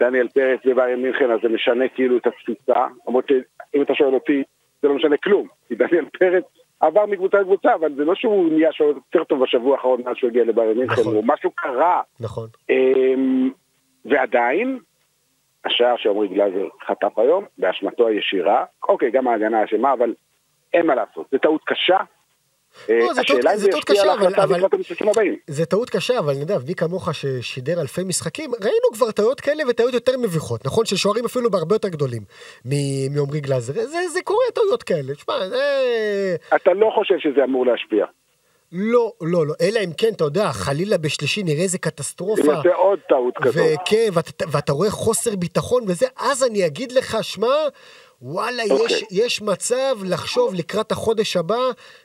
דניאל 0.00 0.28
פרץ 0.28 0.60
וביירן 0.66 1.02
מינכן, 1.02 1.30
אז 1.30 1.40
זה 1.42 1.48
משנה 1.48 1.88
כאילו 1.88 2.16
את 2.16 2.26
התפיסה, 2.26 2.86
למרות 3.08 3.28
שאם 3.28 3.82
אתה 3.82 3.94
שואל 3.94 4.14
אותי, 4.14 4.42
זה 4.82 4.88
לא 4.88 4.94
משנה 4.94 5.16
כלום, 5.16 5.46
כי 5.68 5.74
דניאל 5.74 6.04
פרץ 6.18 6.44
עבר 6.80 7.06
מקבוצה 7.06 7.40
לקבוצה, 7.40 7.74
אבל 7.74 7.94
זה 7.94 8.04
לא 8.04 8.14
שהוא 8.14 8.52
נהיה 8.52 8.72
שוער 8.72 8.90
יותר 8.90 9.24
טוב 9.24 9.42
בשבוע 9.42 9.76
האחרון 9.76 10.02
מאז 10.04 10.16
שהוא 10.16 10.30
הגיע 10.30 10.44
לביירן 10.44 10.78
מינכן, 10.78 11.00
נכון. 11.00 11.14
משהו 11.24 11.50
קרה. 11.50 12.02
נכון. 12.20 12.48
אמ, 12.70 13.50
ועדיין, 14.04 14.78
השער 15.66 15.94
שעמרי 15.96 16.28
גלאזר 16.28 16.66
חטף 16.86 17.18
היום, 17.18 17.44
באשמתו 17.58 18.08
הישירה, 18.08 18.64
אוקיי, 18.88 19.10
גם 19.10 19.28
ההגנה 19.28 19.64
אשמה, 19.64 19.92
אבל 19.92 20.14
אין 20.74 20.86
מה 20.86 20.94
לעשות, 20.94 21.26
זו 21.32 21.38
טעות 21.38 21.60
קשה. 21.66 21.96
אה, 22.90 22.98
לא, 22.98 23.14
זה 23.14 23.22
טעות- 23.70 23.84
קשה, 23.84 24.12
אבל- 24.14 24.34
אבל-. 24.34 24.60
זה 25.46 25.66
טעות 25.66 25.90
קשה, 25.90 26.18
אבל 26.18 26.32
נדב, 26.42 26.60
מי 26.68 26.74
כמוך 26.74 27.08
ששידר 27.14 27.80
אלפי 27.80 28.04
משחקים, 28.04 28.50
ראינו 28.60 28.88
כבר 28.94 29.10
טעויות 29.10 29.40
כאלה 29.40 29.62
וטעויות 29.68 29.94
יותר 29.94 30.12
מביכות, 30.18 30.66
נכון? 30.66 30.84
של 30.84 30.96
שוערים 30.96 31.24
אפילו 31.24 31.50
בהרבה 31.50 31.74
יותר 31.74 31.88
גדולים 31.88 32.22
מעומרי 33.14 33.40
גלאזר. 33.40 33.72
זה, 33.72 34.08
זה 34.08 34.20
קורה 34.24 34.44
טעויות 34.54 34.82
כאלה. 34.82 35.14
תשמע, 35.14 35.34
זה... 35.48 35.56
אתה 36.56 36.72
לא 36.72 36.90
חושב 36.94 37.14
שזה 37.18 37.44
אמור 37.44 37.66
להשפיע. 37.66 38.06
לא, 38.72 39.12
לא, 39.20 39.46
לא. 39.46 39.54
אלא 39.60 39.80
אם 39.84 39.92
כן, 39.92 40.12
אתה 40.12 40.24
יודע, 40.24 40.52
חלילה 40.52 40.98
בשלישי 40.98 41.42
נראה 41.42 41.62
איזה 41.62 41.78
אם 41.78 41.78
קטסטרופה. 41.78 42.52
יעשה 42.52 42.74
עוד 42.74 42.98
טעות 43.08 43.34
כזאת. 43.42 43.56
וכן, 43.56 44.08
ואתה, 44.12 44.44
ואתה 44.50 44.72
רואה 44.72 44.90
חוסר 44.90 45.36
ביטחון 45.36 45.84
וזה, 45.86 46.06
אז 46.16 46.44
אני 46.44 46.66
אגיד 46.66 46.92
לך, 46.92 47.18
שמע, 47.22 47.54
וואלה, 48.22 48.62
אוקיי. 48.70 48.96
יש, 48.96 49.04
יש 49.10 49.42
מצב 49.42 49.96
לחשוב 50.04 50.54
לקראת 50.54 50.92
החודש 50.92 51.36
הבא, 51.36 51.58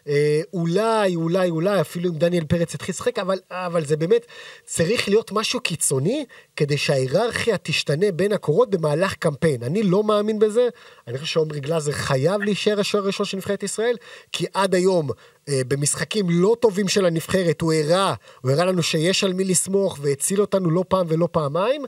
אה, 0.08 0.42
אולי, 0.54 1.16
אולי, 1.16 1.50
אולי, 1.50 1.82
אפילו 1.82 2.10
אם 2.10 2.16
דניאל 2.16 2.44
פרץ 2.44 2.74
יתחיל 2.74 2.94
לשחק, 2.94 3.20
אבל, 3.20 3.40
אבל 3.52 3.86
זה 3.86 3.98
באמת, 3.98 4.26
צריך 4.66 5.10
להיות 5.10 5.32
משהו 5.32 5.60
קיצוני, 5.60 6.26
כדי 6.56 6.78
שההיררכיה 6.78 7.58
תשתנה 7.58 8.12
בין 8.12 8.32
הקורות 8.32 8.70
במהלך 8.70 9.14
קמפיין. 9.14 9.64
אני 9.64 9.84
לא 9.84 10.04
מאמין 10.04 10.40
בזה, 10.40 10.68
אני 11.08 11.18
חושב 11.18 11.34
שעומרי 11.34 11.60
גלאזר 11.60 11.92
חייב 11.92 12.42
להישאר 12.42 12.80
השוער 12.80 13.04
הראשון 13.04 13.26
של 13.26 13.38
נבחרת 13.38 13.64
ישראל, 13.64 13.96
כי 14.32 14.46
עד 14.54 14.76
היום, 14.76 15.10
אה, 15.50 15.62
במשחקים 15.68 16.26
לא 16.30 16.56
טובים 16.60 16.88
של 16.88 17.06
הנבחרת, 17.06 17.62
הוא 17.62 17.74
הראה, 17.74 18.14
הוא 18.42 18.52
הראה 18.52 18.66
לנו 18.66 18.84
שיש 18.84 19.24
על 19.24 19.34
מי 19.34 19.44
לסמוך, 19.44 19.98
והציל 20.02 20.42
אותנו 20.42 20.72
לא 20.72 20.84
פעם 20.88 21.06
ולא 21.10 21.28
פעמיים. 21.32 21.86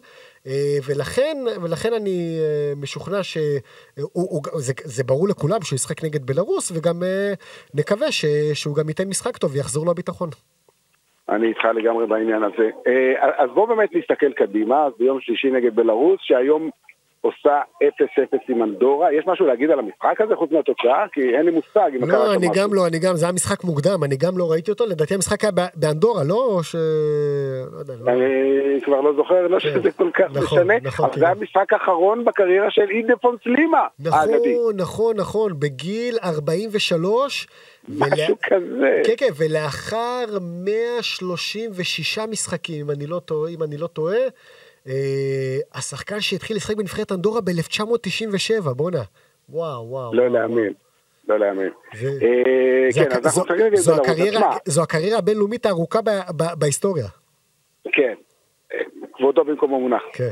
אה, 0.48 0.78
ולכן, 0.88 1.38
ולכן 1.64 1.94
אני 1.94 2.38
אה, 2.40 2.74
משוכנע 2.82 3.24
שזה 3.24 5.04
ברור 5.04 5.28
לכולם 5.28 5.62
שהוא 5.62 5.76
ישחק 5.76 6.04
נגד 6.04 6.26
בלרוס, 6.26 6.72
וגם 6.72 7.04
אה, 7.04 7.34
נקווה 7.74 8.12
ש, 8.12 8.26
שהוא 8.54 8.76
גם 8.76 8.90
ייתן 8.90 9.08
משחק 9.08 9.38
טוב 9.38 9.52
ויחזור 9.54 9.86
לו 9.86 9.92
הביטחון. 9.92 10.30
אני 11.30 11.48
איתך 11.48 11.66
לגמרי 11.76 12.08
בעניין 12.08 12.44
הזה. 12.44 12.70
אה, 12.88 13.44
אז 13.44 13.50
בואו 13.54 13.68
באמת 13.68 13.90
נסתכל 13.96 14.34
קדימה, 14.34 14.86
אז 14.86 14.94
ביום 15.00 15.20
שלישי 15.22 15.52
נגד 15.52 15.76
בלרוס, 15.76 16.20
שהיום 16.22 16.70
עושה 17.24 17.62
0-0 17.84 17.86
עם 18.50 18.64
אנדורה. 18.64 19.14
יש 19.14 19.24
משהו 19.28 19.46
להגיד 19.46 19.70
על 19.72 19.80
המשחק 19.80 20.22
הזה 20.22 20.36
חוץ 20.36 20.52
מהתוצאה? 20.52 21.06
כי 21.12 21.22
אין 21.22 21.46
לי 21.46 21.52
מושג 21.52 21.92
אם 21.96 22.12
לא, 22.12 22.34
אני. 22.34 22.48
גם 22.54 22.74
לא, 22.74 22.88
אני 22.88 23.00
גם, 23.00 23.16
זה 23.16 23.26
היה 23.26 23.34
משחק 23.34 23.64
מוקדם, 23.64 24.04
אני 24.04 24.16
גם 24.16 24.38
לא 24.38 24.52
ראיתי 24.52 24.72
אותו, 24.72 24.86
לדעתי 24.86 25.14
המשחק 25.14 25.44
היה 25.44 25.52
באנדורה, 25.76 26.24
לא? 26.24 26.46
או 26.46 26.64
ש... 26.64 26.76
לא 27.74 27.80
יודע, 27.80 27.94
לא... 28.00 28.12
אני 28.12 28.82
כבר 28.84 29.02
לא 29.02 29.14
זוכר, 29.16 29.48
לא 29.48 29.60
כן. 29.60 29.70
שזה 29.70 29.92
כל 29.92 30.10
כך 30.14 30.26
נכון, 30.30 30.60
משנה, 30.60 30.74
נכון, 30.84 31.06
אבל 31.06 31.14
כן. 31.14 31.20
זה 31.20 31.30
המשחק 31.30 31.74
האחרון 31.74 32.26
בקריירה 32.26 32.72
של 32.72 32.90
אינדפונס 32.90 33.40
לימה. 33.46 33.88
נכון, 34.00 34.30
נכון, 34.76 35.16
נכון, 35.18 35.60
בגיל 35.60 36.18
43. 36.24 37.48
משהו 37.90 38.36
כזה. 38.44 39.02
כן, 39.04 39.14
כן, 39.18 39.30
ולאחר 39.38 40.26
136 40.42 42.20
משחקים, 42.20 42.86
אם 42.86 42.92
אני 43.62 43.78
לא 43.78 43.88
טועה, 43.88 44.22
אה, 44.88 44.94
השחקן 45.74 46.22
שהתחיל 46.22 46.56
לשחק 46.58 46.76
בנבחרת 46.76 47.12
אנדורה 47.12 47.42
ב-1997, 47.42 48.74
בואנה. 48.74 49.02
וואו, 49.50 49.88
וואו. 49.90 50.14
לא 50.14 50.28
להאמין, 50.30 50.74
לא 51.28 51.40
להאמין. 51.40 51.70
אה, 52.04 52.88
כן, 52.96 53.10
זו-. 53.76 54.82
הקריירה- 54.84 55.18
הבינלאומית 55.18 55.66
הארוכה 55.66 56.00
בהיסטוריה. 56.60 57.08
כן, 57.92 58.14
אה, 58.74 58.80
כבודו 59.14 59.44
במקום 59.44 59.74
המונח. 59.74 60.02
כן. 60.14 60.30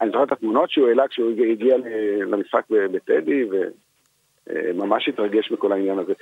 אני 0.00 0.10
זוכר 0.10 0.24
את 0.24 0.32
התמונות 0.32 0.70
שהוא 0.70 0.88
העלה 0.88 1.08
כשהוא 1.08 1.30
הגיע- 1.52 1.76
למשחק 2.26 2.62
בטדי, 2.70 3.44
וממש 4.46 5.08
התרגש 5.08 5.50
מכל 5.50 5.72
העניין 5.72 5.98
הזה. 5.98 6.12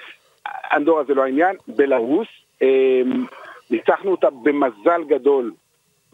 אנדורה 0.76 1.04
זה 1.04 1.14
לא 1.14 1.23
העניין, 1.25 1.56
בלרוס, 1.68 2.28
ניצחנו 3.70 4.11
אותה 4.11 4.28
במזל 4.42 5.04
גדול 5.08 5.52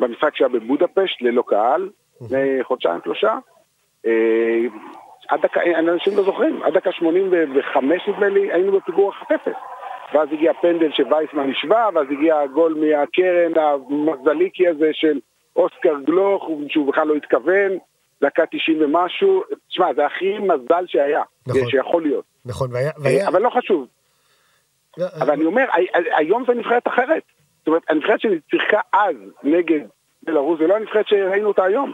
במשחק 0.00 0.36
שהיה 0.36 0.48
בבודפשט, 0.48 1.22
ללא 1.22 1.42
קהל, 1.46 1.90
לפני 2.20 2.58
חודשיים, 2.62 3.00
שלושה. 3.04 3.38
אה, 4.06 4.10
עד 5.28 5.40
דקה, 5.42 5.60
אנשים 5.78 6.16
לא 6.16 6.22
זוכרים, 6.22 6.62
עד 6.62 6.72
דקה 6.74 6.92
85 6.92 8.02
נדמה 8.08 8.28
לי, 8.28 8.52
היינו 8.52 8.72
בפיגור 8.72 9.12
1-0. 9.12 9.50
ואז 10.14 10.28
הגיע 10.32 10.52
פנדל 10.62 10.92
שווייסמן 10.92 11.50
השווה, 11.50 11.88
ואז 11.94 12.06
הגיע 12.10 12.38
הגול 12.38 12.74
מהקרן 12.74 13.52
המזליקי 13.62 14.68
הזה 14.68 14.90
של 14.92 15.18
אוסקר 15.56 15.94
גלוך, 16.06 16.48
שהוא 16.68 16.92
בכלל 16.92 17.06
לא 17.06 17.14
התכוון, 17.14 17.72
דקה 18.22 18.42
90 18.46 18.78
ומשהו, 18.82 19.42
תשמע, 19.68 19.94
זה 19.94 20.06
הכי 20.06 20.38
מזל 20.38 20.84
שהיה, 20.86 21.22
נכון. 21.46 21.70
שיכול 21.70 22.02
להיות. 22.02 22.24
נכון, 22.46 22.68
והיה... 22.72 22.90
והיה... 23.02 23.28
אבל 23.28 23.42
לא 23.42 23.50
חשוב. 23.50 23.86
לא, 24.98 25.06
אבל 25.20 25.30
אני 25.30 25.44
אומר, 25.44 25.64
הי- 25.72 25.86
היום 26.16 26.44
זה 26.46 26.52
נבחרת 26.54 26.88
אחרת. 26.88 27.22
זאת 27.60 27.66
אומרת, 27.66 27.82
הנבחרת 27.88 28.20
ששיחקה 28.20 28.80
אז 28.92 29.16
נגד 29.42 29.80
בלרוס, 30.22 30.58
זה 30.58 30.66
לא 30.66 30.76
הנבחרת 30.76 31.08
שראינו 31.08 31.48
אותה 31.48 31.64
היום. 31.64 31.92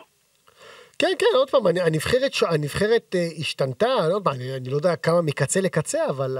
כן, 0.98 1.12
כן, 1.18 1.26
עוד 1.34 1.50
פעם, 1.50 1.66
הנבחרת, 1.66 2.30
הנבחרת 2.50 3.14
אה, 3.14 3.26
השתנתה, 3.38 3.86
פעם, 4.24 4.34
אני, 4.34 4.56
אני 4.56 4.70
לא 4.70 4.76
יודע 4.76 4.96
כמה 4.96 5.22
מקצה 5.22 5.60
לקצה, 5.60 6.06
אבל 6.08 6.38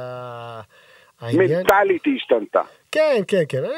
העניין... 1.21 1.59
מנטלית 1.59 2.05
היא 2.05 2.17
השתנתה. 2.17 2.61
כן, 2.93 3.23
כן, 3.29 3.43
כן. 3.49 3.65
אה, 3.65 3.71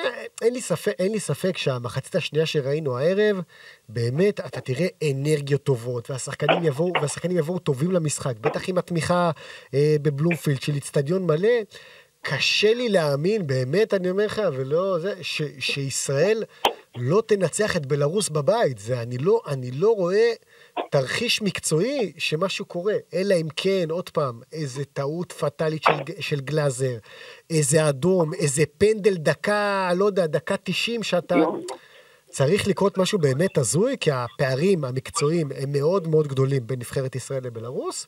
אין 0.42 0.52
לי 0.52 0.60
ספק, 0.60 0.92
אין 0.98 1.12
לי 1.12 1.20
ספק 1.20 1.56
שהמחצית 1.56 2.14
השנייה 2.14 2.46
שראינו 2.46 2.98
הערב, 2.98 3.40
באמת, 3.88 4.40
אתה 4.40 4.60
תראה 4.60 4.86
אנרגיות 5.10 5.62
טובות, 5.62 6.10
והשחקנים 6.10 6.64
יבואו, 6.64 6.92
והשחקנים 7.02 7.36
יבואו 7.36 7.58
טובים 7.58 7.90
למשחק. 7.90 8.36
בטח 8.40 8.68
עם 8.68 8.78
התמיכה 8.78 9.30
אה, 9.74 9.96
בבלומפילד 10.02 10.62
של 10.62 10.74
איצטדיון 10.74 11.26
מלא. 11.26 11.48
קשה 12.22 12.74
לי 12.74 12.88
להאמין, 12.88 13.46
באמת, 13.46 13.94
אני 13.94 14.10
אומר 14.10 14.26
לך, 14.26 14.42
ולא 14.52 14.98
זה, 14.98 15.14
ש, 15.22 15.42
שישראל 15.58 16.44
לא 16.96 17.22
תנצח 17.26 17.76
את 17.76 17.86
בלרוס 17.86 18.28
בבית. 18.28 18.78
זה, 18.78 19.02
אני 19.02 19.18
לא, 19.18 19.40
אני 19.46 19.70
לא 19.70 19.90
רואה 19.90 20.32
תרחיש 20.90 21.42
מקצועי 21.42 22.12
שמשהו 22.18 22.64
קורה, 22.64 22.94
אלא 23.14 23.34
אם 23.34 23.48
כן, 23.56 23.86
עוד 23.90 24.10
פעם, 24.10 24.40
איזה 24.52 24.84
טעות 24.84 25.32
פטאלית 25.32 25.82
של, 25.82 26.12
של 26.20 26.40
גלאזר, 26.40 26.96
איזה 27.50 27.88
אדום, 27.88 28.34
איזה 28.34 28.62
פנדל 28.78 29.14
דקה, 29.14 29.90
לא 29.96 30.04
יודע, 30.04 30.26
דקה 30.26 30.56
90 30.64 31.02
שאתה... 31.02 31.34
צריך 32.30 32.68
לקרות 32.68 32.98
משהו 32.98 33.18
באמת 33.18 33.58
הזוי, 33.58 33.96
כי 34.00 34.10
הפערים 34.10 34.84
המקצועיים 34.84 35.48
הם 35.56 35.72
מאוד 35.72 36.08
מאוד 36.08 36.26
גדולים 36.26 36.66
בין 36.66 36.78
נבחרת 36.78 37.16
ישראל 37.16 37.44
לבלארוס, 37.44 38.06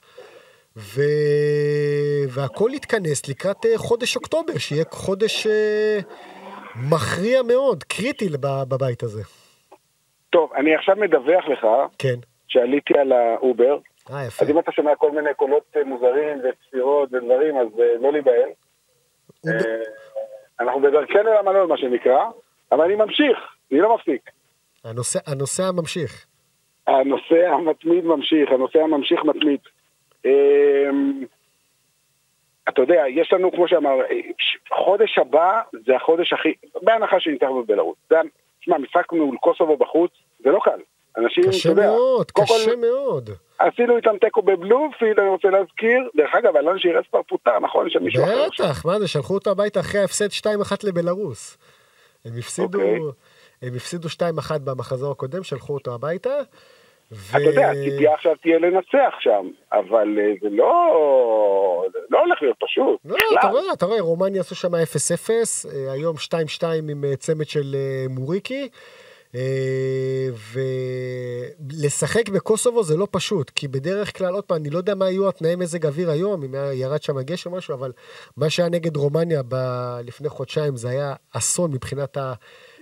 ו... 0.80 1.00
והכל 2.28 2.70
יתכנס 2.75 3.28
לקראת 3.28 3.66
אה, 3.66 3.78
חודש 3.78 4.16
אוקטובר, 4.16 4.58
שיהיה 4.58 4.84
חודש 4.90 5.46
אה, 5.46 5.99
מכריע 6.90 7.42
מאוד, 7.42 7.84
קריטי 7.84 8.28
בב- 8.28 8.68
בבית 8.68 9.02
הזה. 9.02 9.22
טוב, 10.30 10.52
אני 10.56 10.75
עכשיו 10.75 10.96
מדווח 10.96 11.44
לך 11.49 11.66
כן. 11.99 12.14
שעליתי 12.49 12.99
על 12.99 13.12
האובר, 13.12 13.78
אה, 14.10 14.25
יפה. 14.26 14.44
אז 14.44 14.50
אם 14.50 14.58
אתה 14.58 14.72
שומע 14.72 14.96
כל 14.96 15.10
מיני 15.10 15.34
קולות 15.37 15.62
אה, 15.76 15.84
מוזרים 15.84 16.38
וצפירות 16.38 17.08
ודברים, 17.12 17.56
אז 17.56 17.66
לא 18.00 18.12
להיבהל. 18.12 18.50
אנחנו 20.60 20.80
בדרכנו 20.82 21.30
למלון, 21.40 21.68
מה 21.68 21.78
שנקרא, 21.78 22.25
אבל 22.72 22.84
אני 22.84 22.94
ממשיך, 22.94 23.38
אני 23.72 23.80
לא 23.80 23.94
מפסיק. 23.94 24.30
הנושא, 24.84 25.18
הנושא 25.26 25.62
הממשיך. 25.62 26.26
הנושא 26.87 27.49
המתמיד 27.49 28.04
ממשיך, 28.04 28.50
הנושא 28.52 28.78
הממשיך 28.78 29.20
מתמיד. 29.25 29.60
אמ, 30.24 31.24
אתה 32.68 32.80
יודע, 32.82 33.02
יש 33.08 33.32
לנו, 33.32 33.52
כמו 33.52 33.68
שאמר, 33.68 33.96
ש- 34.38 34.56
חודש 34.84 35.18
הבא 35.18 35.60
זה 35.86 35.96
החודש 35.96 36.32
הכי, 36.32 36.54
בהנחה 36.82 37.20
שניתן 37.20 37.46
בבלרוס. 37.62 37.96
זה, 38.10 38.16
תשמע, 38.60 38.78
משחק 38.78 39.12
מול 39.12 39.36
קוסובו 39.36 39.76
בחוץ, 39.76 40.10
זה 40.44 40.50
לא 40.50 40.60
קל. 40.64 40.80
אנשים, 41.18 41.44
אתה 41.44 41.50
קשה 41.52 41.68
יודע, 41.68 41.86
מאוד, 41.86 42.30
קודם 42.30 42.46
כל, 42.46 42.54
קשה 42.54 42.76
מאוד. 42.76 43.30
עשינו 43.58 43.96
איתם 43.96 44.18
תיקו 44.20 44.42
בבלומפילד, 44.42 45.18
אני 45.20 45.28
רוצה 45.28 45.48
להזכיר. 45.48 46.08
דרך 46.16 46.34
אגב, 46.34 46.56
אלון 46.56 46.78
שירס 46.78 47.04
כבר 47.10 47.22
פוטר, 47.22 47.58
נכון? 47.58 47.86
יש 47.86 47.92
שם 47.92 48.02
מישהו 48.04 48.24
אחר. 48.24 48.46
בטח, 48.48 48.86
מה 48.86 48.98
זה, 48.98 49.08
שלחו 49.08 49.34
אותו 49.34 49.50
הביתה 49.50 49.80
אחרי 49.80 50.00
ההפסד 50.00 50.28
2-1 50.46 50.46
לבלארוס. 50.84 51.58
הם 52.24 52.32
הפסידו, 52.38 52.78
אוקיי. 52.78 52.98
הם 53.62 53.74
הפסידו 53.76 54.08
2-1 54.08 54.22
במחזור 54.64 55.12
הקודם, 55.12 55.42
שלחו 55.42 55.74
אותו 55.74 55.94
הביתה. 55.94 56.30
ו... 57.12 57.36
אתה 57.36 57.44
יודע, 57.44 57.70
הציפייה 57.70 58.14
עכשיו 58.14 58.32
תהיה 58.42 58.58
לנצח 58.58 59.14
שם, 59.20 59.50
אבל 59.72 60.18
אה, 60.18 60.32
זה 60.42 60.48
לא, 60.50 61.86
לא 62.10 62.20
הולך 62.20 62.42
להיות 62.42 62.56
פשוט. 62.60 63.00
לא, 63.04 63.16
בכלל. 63.16 63.38
אתה 63.38 63.48
רואה, 63.48 63.72
אתה 63.72 63.86
רואה, 63.86 64.00
רומניה 64.00 64.40
עשו 64.40 64.54
שם 64.54 64.74
0-0, 64.74 64.78
אה, 65.74 65.92
היום 65.92 66.16
2-2 66.16 66.64
עם 66.88 67.04
אה, 67.04 67.16
צמד 67.16 67.46
של 67.46 67.76
מוריקי. 68.08 68.68
אה, 69.34 70.28
ולשחק 71.71 72.28
בקוסובו 72.28 72.82
זה 72.82 72.97
לא 72.97 73.08
פשוט, 73.10 73.50
כי 73.50 73.69
בדרך 73.69 74.19
כלל, 74.19 74.34
עוד 74.34 74.45
פעם, 74.45 74.56
אני 74.56 74.71
לא 74.71 74.78
יודע 74.78 74.95
מה 74.95 75.10
יהיו 75.10 75.28
התנאי 75.28 75.56
מזג 75.56 75.86
אוויר 75.86 76.10
היום, 76.10 76.43
אם 76.43 76.54
ירד 76.73 77.02
שם 77.02 77.21
גשם 77.21 77.52
או 77.52 77.56
משהו, 77.56 77.75
אבל 77.75 77.93
מה 78.36 78.50
שהיה 78.50 78.69
נגד 78.69 78.97
רומניה 78.97 79.43
ב- 79.49 79.99
לפני 80.04 80.28
חודשיים 80.28 80.76
זה 80.76 80.88
היה 80.88 81.14
אסון 81.32 81.73
מבחינת 81.73 82.16
ה... 82.16 82.32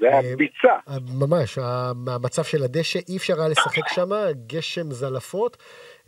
זה 0.00 0.06
היה 0.08 0.16
אה, 0.16 0.36
ביצה. 0.36 1.00
ממש, 1.18 1.58
המצב 2.06 2.44
של 2.44 2.62
הדשא, 2.62 2.98
אי 3.08 3.16
אפשר 3.16 3.40
היה 3.40 3.48
לשחק 3.48 3.88
שם, 3.88 4.10
גשם 4.46 4.90
זלפות. 4.90 5.56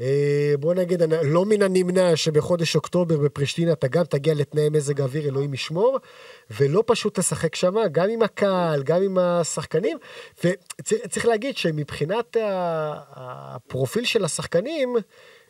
אה, 0.01 0.55
בוא 0.59 0.75
נגיד, 0.75 1.03
לא 1.23 1.45
מן 1.45 1.63
הנמנע 1.63 2.17
שבחודש 2.17 2.77
אוקטובר 2.77 3.19
בפרישטינה 3.19 3.73
אתה 3.73 3.89
גם 3.89 4.05
תגיע 4.05 4.35
לתנאי 4.35 4.69
מזג 4.69 5.01
אוויר, 5.01 5.29
אלוהים 5.29 5.55
ישמור, 5.55 5.99
ולא 6.51 6.83
פשוט 6.87 7.19
לשחק 7.19 7.55
שם, 7.55 7.75
גם 7.93 8.09
עם 8.11 8.23
הקהל, 8.23 8.83
גם 8.83 9.03
עם 9.03 9.19
השחקנים, 9.19 9.99
וצריך 10.45 11.27
להגיד 11.27 11.57
שמבחינת 11.57 12.37
הפרופיל 12.41 14.05
של 14.05 14.25
השחקנים, 14.25 14.97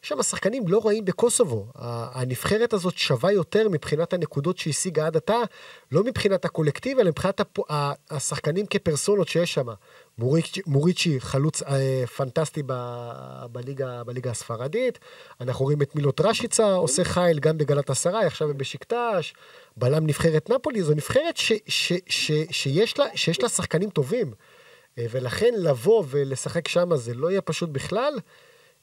שם 0.03 0.23
שחקנים 0.23 0.69
לא 0.69 0.81
רעים 0.85 1.05
בקוסובו. 1.05 1.67
הנבחרת 1.75 2.73
הזאת 2.73 2.99
שווה 2.99 3.33
יותר 3.33 3.69
מבחינת 3.69 4.13
הנקודות 4.13 4.59
שהשיגה 4.59 5.07
עד 5.07 5.17
עתה, 5.17 5.39
לא 5.93 6.05
מבחינת 6.05 6.45
הקולקטיב, 6.45 6.99
אלא 6.99 7.11
מבחינת 7.11 7.41
הפ... 7.41 7.59
השחקנים 8.11 8.67
כפרסונות 8.67 9.29
שיש 9.29 9.55
שם. 9.55 9.67
מוריצ'י, 10.19 10.61
מוריצ'י 10.67 11.21
חלוץ 11.21 11.63
אה, 11.63 12.05
פנטסטי 12.17 12.63
ב... 12.67 12.73
בליגה, 13.53 14.05
בליגה 14.05 14.31
הספרדית, 14.31 14.99
אנחנו 15.41 15.65
רואים 15.65 15.83
את 15.83 15.95
מילוט 15.95 16.21
רשיצה, 16.21 16.73
עושה 16.73 17.05
חייל 17.05 17.39
גם 17.39 17.59
בגלת 17.59 17.91
עשרה, 17.91 18.27
עכשיו 18.27 18.51
הם 18.51 18.59
בשקטש, 18.59 19.33
בלם 19.77 20.07
נבחרת 20.07 20.51
נפולי, 20.51 20.83
זו 20.83 20.95
נבחרת 20.95 21.37
ש... 21.37 21.53
ש... 21.67 21.93
ש... 22.09 22.33
שיש, 22.51 22.99
לה... 22.99 23.05
שיש 23.15 23.43
לה 23.43 23.49
שחקנים 23.49 23.91
טובים. 23.91 24.33
אה, 24.99 25.05
ולכן 25.11 25.55
לבוא 25.59 26.05
ולשחק 26.11 26.69
שם 26.69 26.97
זה 26.97 27.15
לא 27.15 27.31
יהיה 27.31 27.41
פשוט 27.41 27.71
בכלל. 27.71 28.13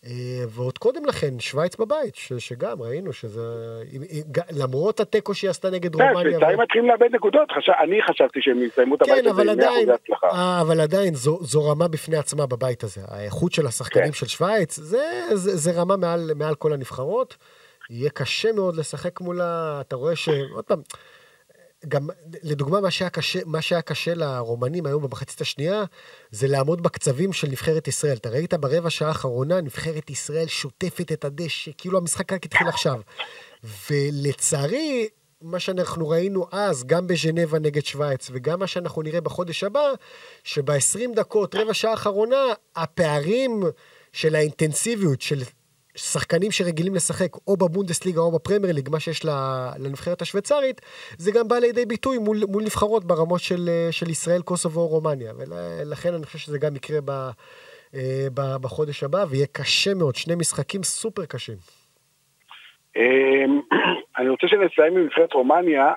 אה, 0.05 0.43
ועוד 0.49 0.77
קודם 0.77 1.05
לכן, 1.05 1.39
שווייץ 1.39 1.75
בבית, 1.75 2.15
ש, 2.15 2.33
שגם 2.33 2.81
ראינו 2.81 3.13
שזה... 3.13 3.41
למרות 4.51 4.99
התיקו 4.99 5.33
שהיא 5.33 5.49
עשתה 5.49 5.69
נגד 5.69 5.93
יודע, 5.93 6.11
רומניה... 6.11 6.31
שוויצרים 6.31 6.59
מתחילים 6.59 6.89
לאבד 6.89 7.15
נקודות, 7.15 7.51
חש- 7.51 7.83
אני 7.83 8.01
חשבתי 8.09 8.39
שהם 8.41 8.61
יסיימו 8.63 8.95
את 8.95 9.01
הבית 9.01 9.23
כן, 9.23 9.29
הזה 9.29 9.41
עם 9.41 9.47
100% 9.47 9.51
עדיין, 9.51 9.89
הצלחה. 9.89 10.27
אה, 10.27 10.61
אבל 10.61 10.81
עדיין 10.81 11.13
זו, 11.13 11.37
זו 11.41 11.69
רמה 11.69 11.87
בפני 11.87 12.17
עצמה 12.17 12.45
בבית 12.45 12.83
הזה. 12.83 13.01
האיכות 13.07 13.51
של 13.53 13.67
השחקנים 13.67 14.05
כן. 14.05 14.13
של 14.13 14.27
שווייץ, 14.27 14.75
זה, 14.75 15.21
זה, 15.33 15.55
זה 15.55 15.71
רמה 15.81 15.97
מעל, 15.97 16.31
מעל 16.35 16.55
כל 16.55 16.73
הנבחרות. 16.73 17.37
יהיה 17.89 18.09
קשה 18.09 18.51
מאוד 18.51 18.75
לשחק 18.75 19.21
מולה, 19.21 19.81
אתה 19.81 19.95
רואה 19.95 20.15
ש... 20.15 20.29
עוד 20.53 20.63
פעם, 20.63 20.81
גם 21.87 22.07
לדוגמה, 22.43 22.81
מה 22.81 22.91
שהיה 22.91 23.09
קשה, 23.09 23.39
מה 23.45 23.61
שהיה 23.61 23.81
קשה 23.81 24.13
לרומנים 24.13 24.85
היום 24.85 25.03
במחצית 25.03 25.41
השנייה, 25.41 25.83
זה 26.31 26.47
לעמוד 26.47 26.81
בקצבים 26.81 27.33
של 27.33 27.47
נבחרת 27.47 27.87
ישראל. 27.87 28.17
אתה 28.17 28.29
ראית 28.29 28.53
ברבע 28.53 28.89
שעה 28.89 29.07
האחרונה, 29.07 29.61
נבחרת 29.61 30.09
ישראל 30.09 30.47
שוטפת 30.47 31.11
את 31.11 31.25
הדשא, 31.25 31.71
כאילו 31.77 31.97
המשחק 31.97 32.33
רק 32.33 32.45
התחיל 32.45 32.67
עכשיו. 32.67 33.01
ולצערי, 33.89 35.07
מה 35.41 35.59
שאנחנו 35.59 36.09
ראינו 36.09 36.47
אז, 36.51 36.83
גם 36.83 37.07
בז'נבה 37.07 37.59
נגד 37.59 37.85
שווייץ, 37.85 38.29
וגם 38.33 38.59
מה 38.59 38.67
שאנחנו 38.67 39.01
נראה 39.01 39.21
בחודש 39.21 39.63
הבא, 39.63 39.91
שב-20 40.43 41.15
דקות, 41.15 41.55
רבע 41.55 41.73
שעה 41.73 41.91
האחרונה, 41.91 42.43
הפערים 42.75 43.63
של 44.13 44.35
האינטנסיביות 44.35 45.21
של 45.21 45.43
שחקנים 45.97 46.51
שרגילים 46.51 46.95
לשחק 46.95 47.35
או 47.47 47.57
בבונדסליגה 47.57 48.21
או 48.21 48.31
בפרמייר 48.31 48.73
ליג, 48.73 48.89
מה 48.91 48.99
שיש 48.99 49.25
לנבחרת 49.79 50.21
השוויצרית, 50.21 50.81
זה 51.17 51.31
גם 51.31 51.47
בא 51.47 51.55
לידי 51.55 51.85
ביטוי 51.85 52.17
מול, 52.17 52.37
מול 52.51 52.63
נבחרות 52.63 53.05
ברמות 53.05 53.39
של, 53.39 53.69
אה, 53.69 53.87
של 53.91 54.09
ישראל, 54.09 54.41
קוסובו 54.41 54.81
או 54.81 54.87
רומניה. 54.87 55.31
ולכן 55.37 56.13
אני 56.13 56.25
חושב 56.25 56.37
שזה 56.37 56.59
גם 56.59 56.75
יקרה 56.75 56.99
ב, 57.05 57.11
אה, 57.95 58.27
ב, 58.33 58.41
בחודש 58.61 59.03
הבא, 59.03 59.25
ויהיה 59.29 59.47
קשה 59.51 59.93
מאוד, 59.93 60.15
שני 60.15 60.35
משחקים 60.35 60.83
סופר 60.83 61.25
קשים. 61.25 61.57
אמ, 62.95 63.61
אני 64.17 64.29
רוצה 64.29 64.47
שנסיים 64.47 64.97
עם 64.97 65.05
נבחרת 65.05 65.33
רומניה, 65.33 65.93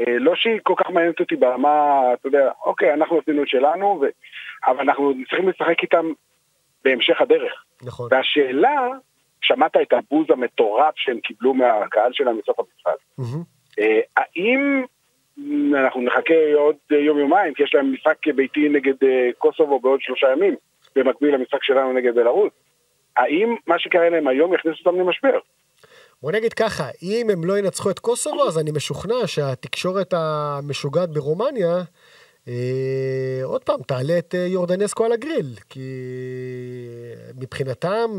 אה, 0.00 0.18
לא 0.18 0.32
שהיא 0.34 0.60
כל 0.62 0.74
כך 0.76 0.90
מעניינת 0.90 1.20
אותי 1.20 1.36
ברמה, 1.36 2.00
אתה 2.14 2.28
יודע, 2.28 2.50
אוקיי, 2.64 2.94
אנחנו 2.94 3.18
עשינו 3.18 3.42
את 3.42 3.48
שלנו, 3.48 3.86
ו... 4.02 4.06
אבל 4.66 4.80
אנחנו 4.80 5.12
צריכים 5.28 5.48
לשחק 5.48 5.82
איתם 5.82 6.12
בהמשך 6.84 7.20
הדרך. 7.20 7.52
נכון. 7.82 8.08
והשאלה, 8.10 8.88
שמעת 9.44 9.76
את 9.76 9.92
הבוז 9.92 10.26
המטורף 10.30 10.94
שהם 10.96 11.20
קיבלו 11.20 11.54
מהקהל 11.54 12.12
שלהם 12.12 12.38
בסוף 12.38 12.58
המשחק. 12.58 12.96
אה, 13.78 14.00
האם 14.16 14.84
אנחנו 15.74 16.02
נחכה 16.02 16.34
עוד 16.54 16.76
יום-יומיים, 16.90 17.54
כי 17.54 17.62
יש 17.62 17.74
להם 17.74 17.92
משחק 17.94 18.28
ביתי 18.34 18.68
נגד 18.68 19.04
אה, 19.04 19.30
קוסובו 19.38 19.80
בעוד 19.80 20.00
שלושה 20.02 20.26
ימים, 20.32 20.54
במקביל 20.96 21.34
למשחק 21.34 21.64
שלנו 21.64 21.92
נגד 21.92 22.14
בלרוס, 22.14 22.52
האם 23.16 23.56
מה 23.66 23.78
שקרה 23.78 24.08
להם 24.08 24.28
היום 24.28 24.54
יכניס 24.54 24.74
אותם 24.84 25.00
למשבר? 25.00 25.38
בוא 26.22 26.32
נגיד 26.32 26.52
ככה, 26.52 26.84
אם 27.02 27.26
הם 27.32 27.44
לא 27.44 27.58
ינצחו 27.58 27.90
את 27.90 27.98
קוסובו, 27.98 28.48
אז 28.48 28.58
אני 28.58 28.70
משוכנע 28.70 29.26
שהתקשורת 29.26 30.14
המשוגעת 30.16 31.10
ברומניה 31.10 31.76
אה, 31.76 31.82
עוד 33.44 33.64
פעם, 33.64 33.80
תעלה 33.86 34.18
את 34.18 34.34
אה, 34.34 34.46
יורדנסקו 34.46 35.04
על 35.04 35.12
הגריל, 35.12 35.46
כי 35.70 35.80
מבחינתם... 37.40 38.10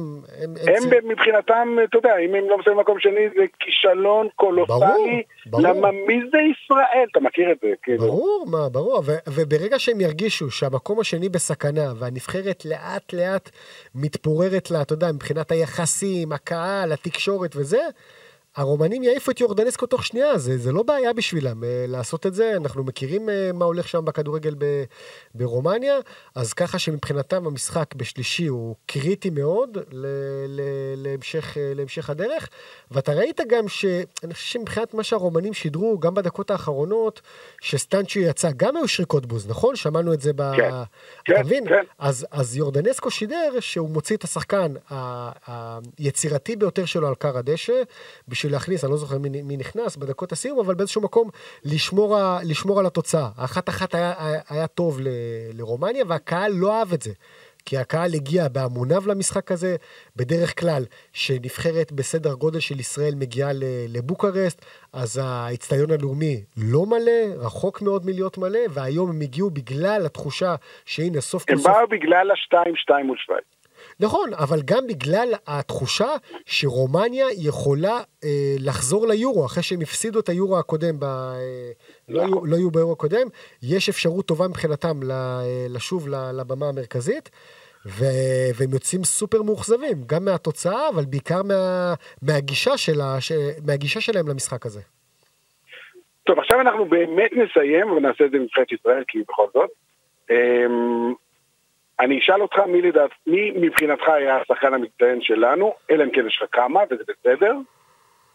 הם, 0.42 0.54
הם 0.68 0.90
צ... 0.90 0.94
מבחינתם, 1.04 1.78
אתה 1.90 1.98
יודע, 1.98 2.18
אם 2.26 2.36
הם 2.36 2.50
לא 2.50 2.58
מסיימים 2.58 2.80
מקום 2.80 3.00
שני, 3.00 3.30
זה 3.36 3.44
כישלון 3.60 4.28
קולוסלי. 4.36 4.76
ברור, 4.76 5.08
ברור. 5.46 5.62
למה 5.62 5.92
מי 5.92 6.20
זה 6.32 6.38
ישראל? 6.38 7.08
אתה 7.12 7.20
מכיר 7.20 7.52
את 7.52 7.58
זה, 7.62 7.68
כאילו. 7.84 7.98
ברור, 7.98 8.46
מה, 8.52 8.70
ברור. 8.70 9.04
ו- 9.06 9.30
וברגע 9.30 9.80
שהם 9.80 10.02
ירגישו 10.02 10.52
שהמקום 10.52 11.00
השני 11.00 11.30
בסכנה, 11.30 11.94
והנבחרת 12.00 12.66
לאט 12.66 13.14
לאט 13.14 13.50
מתפוררת 13.96 14.72
לה, 14.72 14.82
אתה 14.82 14.94
יודע, 14.94 15.12
מבחינת 15.12 15.52
היחסים, 15.52 16.32
הקהל, 16.32 16.92
התקשורת 16.92 17.56
וזה, 17.56 17.82
הרומנים 18.56 19.04
יעיפו 19.04 19.32
את 19.32 19.40
יורדנסקו 19.42 19.86
תוך 19.86 20.06
שנייה, 20.06 20.38
זה, 20.38 20.58
זה 20.58 20.72
לא 20.72 20.84
בעיה 20.84 21.14
בשבילם 21.14 21.64
uh, 21.64 21.66
לעשות 21.88 22.26
את 22.26 22.34
זה, 22.34 22.54
אנחנו 22.56 22.84
מכירים 22.84 23.30
uh, 23.30 23.32
מה 23.54 23.66
הולך 23.66 23.88
שם 23.88 24.06
בכדורגל 24.06 24.56
ב, 24.58 24.84
ברומניה, 25.36 25.96
אז 26.36 26.54
ככה 26.54 26.80
שמבחינתם 26.80 27.48
המשחק 27.48 27.96
בשלישי 27.96 28.48
הוא 28.48 28.76
קריטי 28.86 29.30
מאוד 29.30 29.78
ל, 29.92 30.06
ל, 30.48 30.62
להמשך, 30.96 31.54
uh, 31.54 31.58
להמשך 31.76 32.10
הדרך, 32.10 32.50
ואתה 32.92 33.14
ראית 33.14 33.42
גם 33.48 33.68
ש... 33.68 33.86
אני 34.24 34.34
חושב 34.34 34.46
שמבחינת 34.46 34.94
מה 34.94 35.04
שהרומנים 35.04 35.54
שידרו, 35.54 36.00
גם 36.00 36.14
בדקות 36.14 36.52
האחרונות, 36.52 37.22
שסטנצ'י 37.62 38.20
יצא, 38.20 38.50
גם 38.58 38.78
היו 38.78 38.88
שריקות 38.88 39.26
בוז, 39.26 39.48
נכון? 39.48 39.76
שמענו 39.76 40.14
את 40.14 40.22
זה 40.22 40.32
ב... 40.36 40.56
כן, 40.56 40.72
כן, 41.26 41.42
מבין? 41.46 41.70
כן. 41.70 41.84
אז, 42.00 42.28
אז 42.32 42.58
יורדנסקו 42.58 43.12
שידר 43.12 43.60
שהוא 43.60 43.90
מוציא 43.90 44.16
את 44.16 44.24
השחקן 44.24 44.74
היצירתי 45.98 46.56
ביותר 46.56 46.86
שלו 46.86 47.08
על 47.08 47.16
קר 47.16 47.38
הדשא, 47.38 47.74
בשביל 48.46 48.56
להכניס, 48.56 48.84
אני 48.84 48.92
לא 48.92 48.98
זוכר 48.98 49.18
מי, 49.18 49.42
מי 49.42 49.58
נכנס 49.58 49.98
בדקות 49.98 50.32
הסיום, 50.32 50.60
אבל 50.60 50.76
באיזשהו 50.76 51.02
מקום 51.02 51.30
לשמור, 51.66 52.18
לשמור 52.44 52.80
על 52.80 52.86
התוצאה. 52.86 53.30
האחת 53.38 53.70
אחת 53.70 53.96
היה, 53.96 54.14
היה, 54.18 54.42
היה 54.50 54.68
טוב 54.68 55.00
ל, 55.02 55.08
לרומניה, 55.54 56.04
והקהל 56.08 56.52
לא 56.52 56.80
אהב 56.80 56.94
את 56.94 57.02
זה. 57.02 57.12
כי 57.66 57.78
הקהל 57.78 58.14
הגיע 58.14 58.48
בהמוניו 58.48 59.02
למשחק 59.08 59.52
הזה, 59.52 59.76
בדרך 60.16 60.60
כלל, 60.60 60.84
שנבחרת 61.14 61.92
בסדר 61.92 62.34
גודל 62.34 62.60
של 62.60 62.80
ישראל 62.80 63.14
מגיעה 63.16 63.52
לבוקרסט, 63.90 64.66
אז 64.94 65.22
האיצטדיון 65.24 65.92
הלאומי 65.92 66.44
לא 66.58 66.86
מלא, 66.86 67.46
רחוק 67.46 67.82
מאוד 67.82 68.06
מלהיות 68.06 68.38
מלא, 68.38 68.60
והיום 68.70 69.10
הם 69.10 69.22
הגיעו 69.22 69.50
בגלל 69.50 70.06
התחושה 70.06 70.56
שהנה 70.86 71.22
סוף 71.22 71.46
כל 71.46 71.58
סוף... 71.58 71.68
הם 71.68 71.74
באו 71.74 71.88
בגלל 71.88 72.32
השתיים, 72.32 72.76
שתיים 72.76 73.06
מול 73.06 73.18
שווייץ. 73.18 73.55
נכון, 74.00 74.30
אבל 74.34 74.58
גם 74.66 74.88
בגלל 74.88 75.34
התחושה 75.48 76.10
שרומניה 76.46 77.26
יכולה 77.38 78.00
אה, 78.24 78.56
לחזור 78.60 79.08
ליורו, 79.08 79.46
אחרי 79.46 79.64
שהם 79.64 79.82
הפסידו 79.82 80.20
את 80.20 80.30
היורו 80.30 80.58
הקודם, 80.60 81.00
ב, 81.00 81.04
אה, 81.04 81.72
לא, 82.10 82.22
היו, 82.22 82.46
לא 82.46 82.56
היו 82.56 82.72
ביורו 82.72 82.92
הקודם, 82.92 83.28
יש 83.64 83.90
אפשרות 83.90 84.26
טובה 84.26 84.48
מבחינתם 84.48 85.12
אה, 85.12 85.42
לשוב 85.70 86.08
לבמה 86.10 86.70
המרכזית. 86.70 87.30
ו... 87.88 88.04
והם 88.56 88.70
יוצאים 88.74 89.04
סופר 89.04 89.42
מאוכזבים, 89.42 89.98
גם 90.06 90.26
מהתוצאה, 90.26 90.90
אבל 90.90 91.06
בעיקר 91.06 91.44
מה... 91.44 91.94
מהגישה, 92.22 92.78
שלה, 92.78 93.22
ש... 93.22 93.32
מהגישה 93.66 94.02
שלהם 94.02 94.28
למשחק 94.28 94.66
הזה. 94.66 94.82
טוב, 96.24 96.40
עכשיו 96.40 96.62
אנחנו 96.62 96.86
באמת 96.86 97.32
נסיים 97.32 97.92
ונעשה 97.92 98.26
את 98.26 98.32
זה 98.32 98.38
בנבחרת 98.38 98.72
ישראל, 98.72 99.04
כי 99.08 99.20
בכל 99.28 99.48
זאת. 99.54 99.70
אני 102.00 102.20
אשאל 102.20 102.42
אותך 102.42 102.60
מי 102.68 102.82
לדעת, 102.82 103.10
מי 103.28 103.52
מבחינתך 103.52 104.08
היה 104.08 104.38
השחקן 104.38 104.74
המצטיין 104.74 105.22
שלנו, 105.22 105.74
אלא 105.92 106.04
אם 106.04 106.12
כן 106.12 106.28
יש 106.28 106.40
לך 106.42 106.50
כמה, 106.52 106.80
וזה 106.92 107.04
בסדר, 107.04 107.54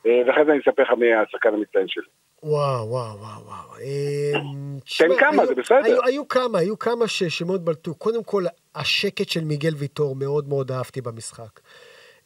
אה, 0.06 0.22
ואחרי 0.26 0.44
זה 0.44 0.52
אני 0.52 0.60
אספר 0.60 0.82
לך 0.82 0.90
מי 0.98 1.06
היה 1.06 1.22
השחקן 1.22 1.54
המצטיין 1.54 1.88
שלי. 1.88 2.04
וואו, 2.42 2.88
וואו, 2.88 3.18
וואו, 3.18 3.44
וואו. 3.46 3.78
אמ, 3.82 4.78
תן 4.98 5.08
כמה, 5.18 5.46
זה 5.46 5.54
בסדר. 5.54 5.84
היו, 5.84 6.04
היו 6.04 6.28
כמה, 6.28 6.58
היו 6.58 6.78
כמה 6.78 7.08
ש, 7.08 7.22
שמאוד 7.22 7.64
בלטו. 7.64 7.94
קודם 7.94 8.24
כל, 8.24 8.44
השקט 8.74 9.28
של 9.28 9.44
מיגל 9.44 9.74
ויטור 9.76 10.16
מאוד 10.16 10.48
מאוד 10.48 10.70
אהבתי 10.72 11.00
במשחק. 11.00 11.60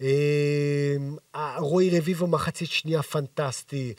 אמ, 0.01 0.07
רועי 1.59 1.99
רביבו 1.99 2.27
מחצית 2.27 2.69
שנייה 2.69 3.03
פנטסטי. 3.03 3.95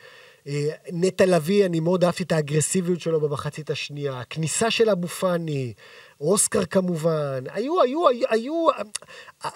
אה, 0.47 0.69
נטע 0.91 1.25
לביא, 1.25 1.65
אני 1.65 1.79
מאוד 1.79 2.03
אהבתי 2.03 2.23
את 2.23 2.31
האגרסיביות 2.31 3.01
שלו 3.01 3.21
במחצית 3.21 3.69
השנייה. 3.69 4.19
הכניסה 4.19 4.71
של 4.71 4.89
אבו 4.89 5.07
פאני, 5.07 5.73
אוסקר 6.21 6.65
כמובן, 6.65 7.43
היו, 7.53 7.81
היו, 7.81 8.07
היו, 8.07 8.27
היו, 8.29 8.67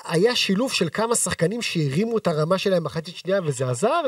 היה 0.05 0.35
שילוב 0.35 0.73
של 0.73 0.89
כמה 0.89 1.15
שחקנים 1.15 1.61
שהרימו 1.61 2.17
את 2.17 2.27
הרמה 2.27 2.57
שלהם 2.57 2.83
מחצית 2.83 3.15
שנייה 3.15 3.39
וזה 3.43 3.69
עזר. 3.69 4.01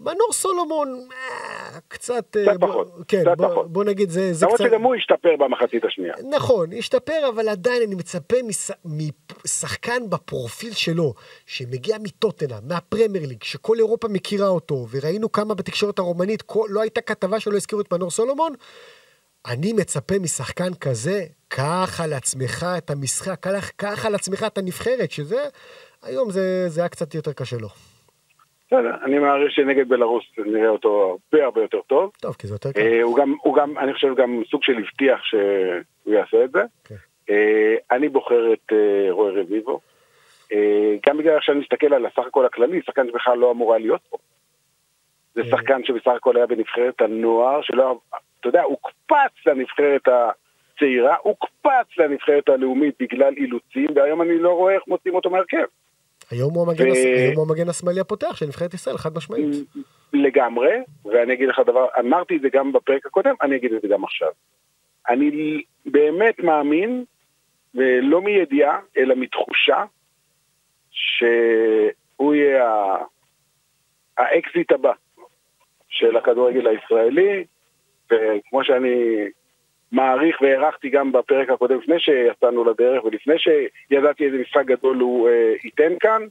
מנור 0.00 0.32
סולומון, 0.32 1.08
אה, 1.12 1.78
קצת... 1.88 2.36
אה, 2.36 2.42
קצת 2.46 2.60
בוא, 2.60 2.68
פחות. 2.68 2.88
כן, 3.08 3.20
קצת 3.20 3.36
בוא, 3.36 3.48
פחות. 3.48 3.72
בוא 3.72 3.84
נגיד, 3.84 4.10
זה, 4.10 4.32
זה 4.32 4.46
קצת... 4.46 4.60
למרות 4.60 4.70
שגם 4.70 4.82
הוא 4.82 4.94
השתפר 4.94 5.36
במחצית 5.38 5.84
השנייה. 5.84 6.14
נכון, 6.30 6.72
השתפר, 6.78 7.28
אבל 7.28 7.48
עדיין 7.48 7.82
אני 7.86 7.94
מצפה 7.94 8.36
מש... 8.44 8.70
משחקן 9.44 10.10
בפרופיל 10.10 10.72
שלו, 10.72 11.14
שמגיע 11.46 11.96
מטוטנה, 12.02 12.58
מהפרמייר 12.62 13.26
ליג, 13.26 13.42
שכל 13.42 13.78
אירופה 13.78 14.08
מכירה 14.08 14.48
אותו, 14.48 14.86
וראינו 14.90 15.32
כמה 15.32 15.54
בתקשורת 15.54 15.98
הרומנית, 15.98 16.42
כל... 16.42 16.66
לא 16.70 16.80
הייתה 16.80 17.00
כתבה 17.00 17.40
שלא 17.40 17.56
הזכירו 17.56 17.80
את 17.80 17.92
מנור 17.92 18.10
סולומון. 18.10 18.52
אני 19.46 19.72
מצפה 19.72 20.14
משחקן 20.22 20.74
כזה, 20.80 21.20
קח 21.48 22.00
על 22.04 22.12
עצמך 22.12 22.66
את 22.78 22.90
המשחק, 22.90 23.46
קח 23.76 24.06
על 24.06 24.14
עצמך 24.14 24.44
את 24.46 24.58
הנבחרת, 24.58 25.10
שזה, 25.10 25.40
היום 26.02 26.30
זה, 26.30 26.68
זה 26.68 26.80
היה 26.80 26.88
קצת 26.88 27.14
יותר 27.14 27.32
קשה 27.32 27.56
לו. 27.60 27.68
בסדר, 28.66 28.94
אני 29.04 29.18
מעריך 29.18 29.52
שנגד 29.52 29.88
בלרוס 29.88 30.24
נראה 30.38 30.68
אותו 30.68 31.18
הרבה 31.32 31.44
הרבה 31.44 31.62
יותר 31.62 31.80
טוב. 31.86 32.10
טוב, 32.20 32.34
כי 32.38 32.46
זה 32.46 32.54
יותר 32.54 32.72
קל. 32.72 32.80
אה, 32.80 33.02
הוא 33.02 33.16
גם, 33.16 33.34
הוא 33.42 33.56
גם, 33.56 33.78
אני 33.78 33.94
חושב, 33.94 34.14
גם 34.16 34.42
סוג 34.50 34.62
של 34.62 34.78
הבטיח 34.78 35.24
שהוא 35.24 36.14
יעשה 36.14 36.44
את 36.44 36.50
זה. 36.50 36.60
כן. 36.84 36.94
אה, 37.30 37.74
אני 37.90 38.08
בוחר 38.08 38.52
את 38.52 38.72
אה, 38.72 39.10
רועי 39.10 39.40
רביבו. 39.40 39.80
גם 41.06 41.18
בגלל 41.18 41.38
שאני 41.40 41.60
מסתכל 41.60 41.94
על 41.94 42.06
הסך 42.06 42.26
הכל 42.26 42.46
הכללי, 42.46 42.80
שחקן 42.86 43.06
שבכלל 43.08 43.38
לא 43.38 43.50
אמור 43.50 43.72
היה 43.72 43.80
להיות 43.80 44.00
פה. 44.10 44.16
זה 45.34 45.42
שחקן 45.50 45.84
שבסך 45.84 46.12
הכל 46.16 46.36
היה 46.36 46.46
בנבחרת 46.46 47.00
הנוער, 47.00 47.62
שלא, 47.62 47.98
אתה 48.40 48.48
יודע, 48.48 48.62
הוקפץ 48.62 49.46
לנבחרת 49.46 50.02
הצעירה, 50.08 51.16
הוקפץ 51.22 51.98
לנבחרת 51.98 52.48
הלאומית 52.48 52.94
בגלל 53.00 53.34
אילוצים, 53.36 53.86
והיום 53.94 54.22
אני 54.22 54.38
לא 54.38 54.50
רואה 54.50 54.74
איך 54.74 54.82
מוצאים 54.86 55.14
אותו 55.14 55.30
מהרכב. 55.30 55.64
היום 56.30 56.54
הוא 56.54 56.62
המגן, 56.62 56.90
ו... 56.90 56.94
היום 56.94 57.34
הוא 57.36 57.46
המגן 57.48 57.68
השמאלי 57.68 58.00
הפותח 58.00 58.36
של 58.36 58.46
נבחרת 58.46 58.74
ישראל, 58.74 58.96
חד 58.96 59.10
משמעית. 59.16 59.46
לגמרי, 60.12 60.70
ואני 61.04 61.34
אגיד 61.34 61.48
לך 61.48 61.60
דבר, 61.66 61.86
אמרתי 62.00 62.36
את 62.36 62.40
זה 62.40 62.48
גם 62.52 62.72
בפרק 62.72 63.06
הקודם, 63.06 63.34
אני 63.42 63.56
אגיד 63.56 63.72
את 63.72 63.82
זה 63.82 63.88
גם 63.88 64.04
עכשיו. 64.04 64.28
אני 65.08 65.62
באמת 65.86 66.38
מאמין, 66.38 67.04
ולא 67.74 68.20
מידיעה, 68.20 68.78
אלא 68.96 69.14
מתחושה, 69.14 69.84
שהוא 70.90 72.34
יהיה 72.34 72.96
האקזיט 74.18 74.72
הבא 74.72 74.92
של 76.02 76.16
הכדורגל 76.16 76.66
הישראלי, 76.66 77.44
וכמו 78.10 78.64
שאני 78.64 79.24
מעריך 79.92 80.42
והערכתי 80.42 80.88
גם 80.88 81.12
בפרק 81.12 81.50
הקודם, 81.50 81.78
לפני 81.78 82.00
שיצאנו 82.00 82.64
לדרך 82.64 83.04
ולפני 83.04 83.34
שידעתי 83.38 84.26
איזה 84.26 84.38
משחק 84.38 84.66
גדול 84.66 84.98
הוא 84.98 85.28
אה, 85.28 85.54
ייתן 85.64 85.92
כאן, 86.00 86.22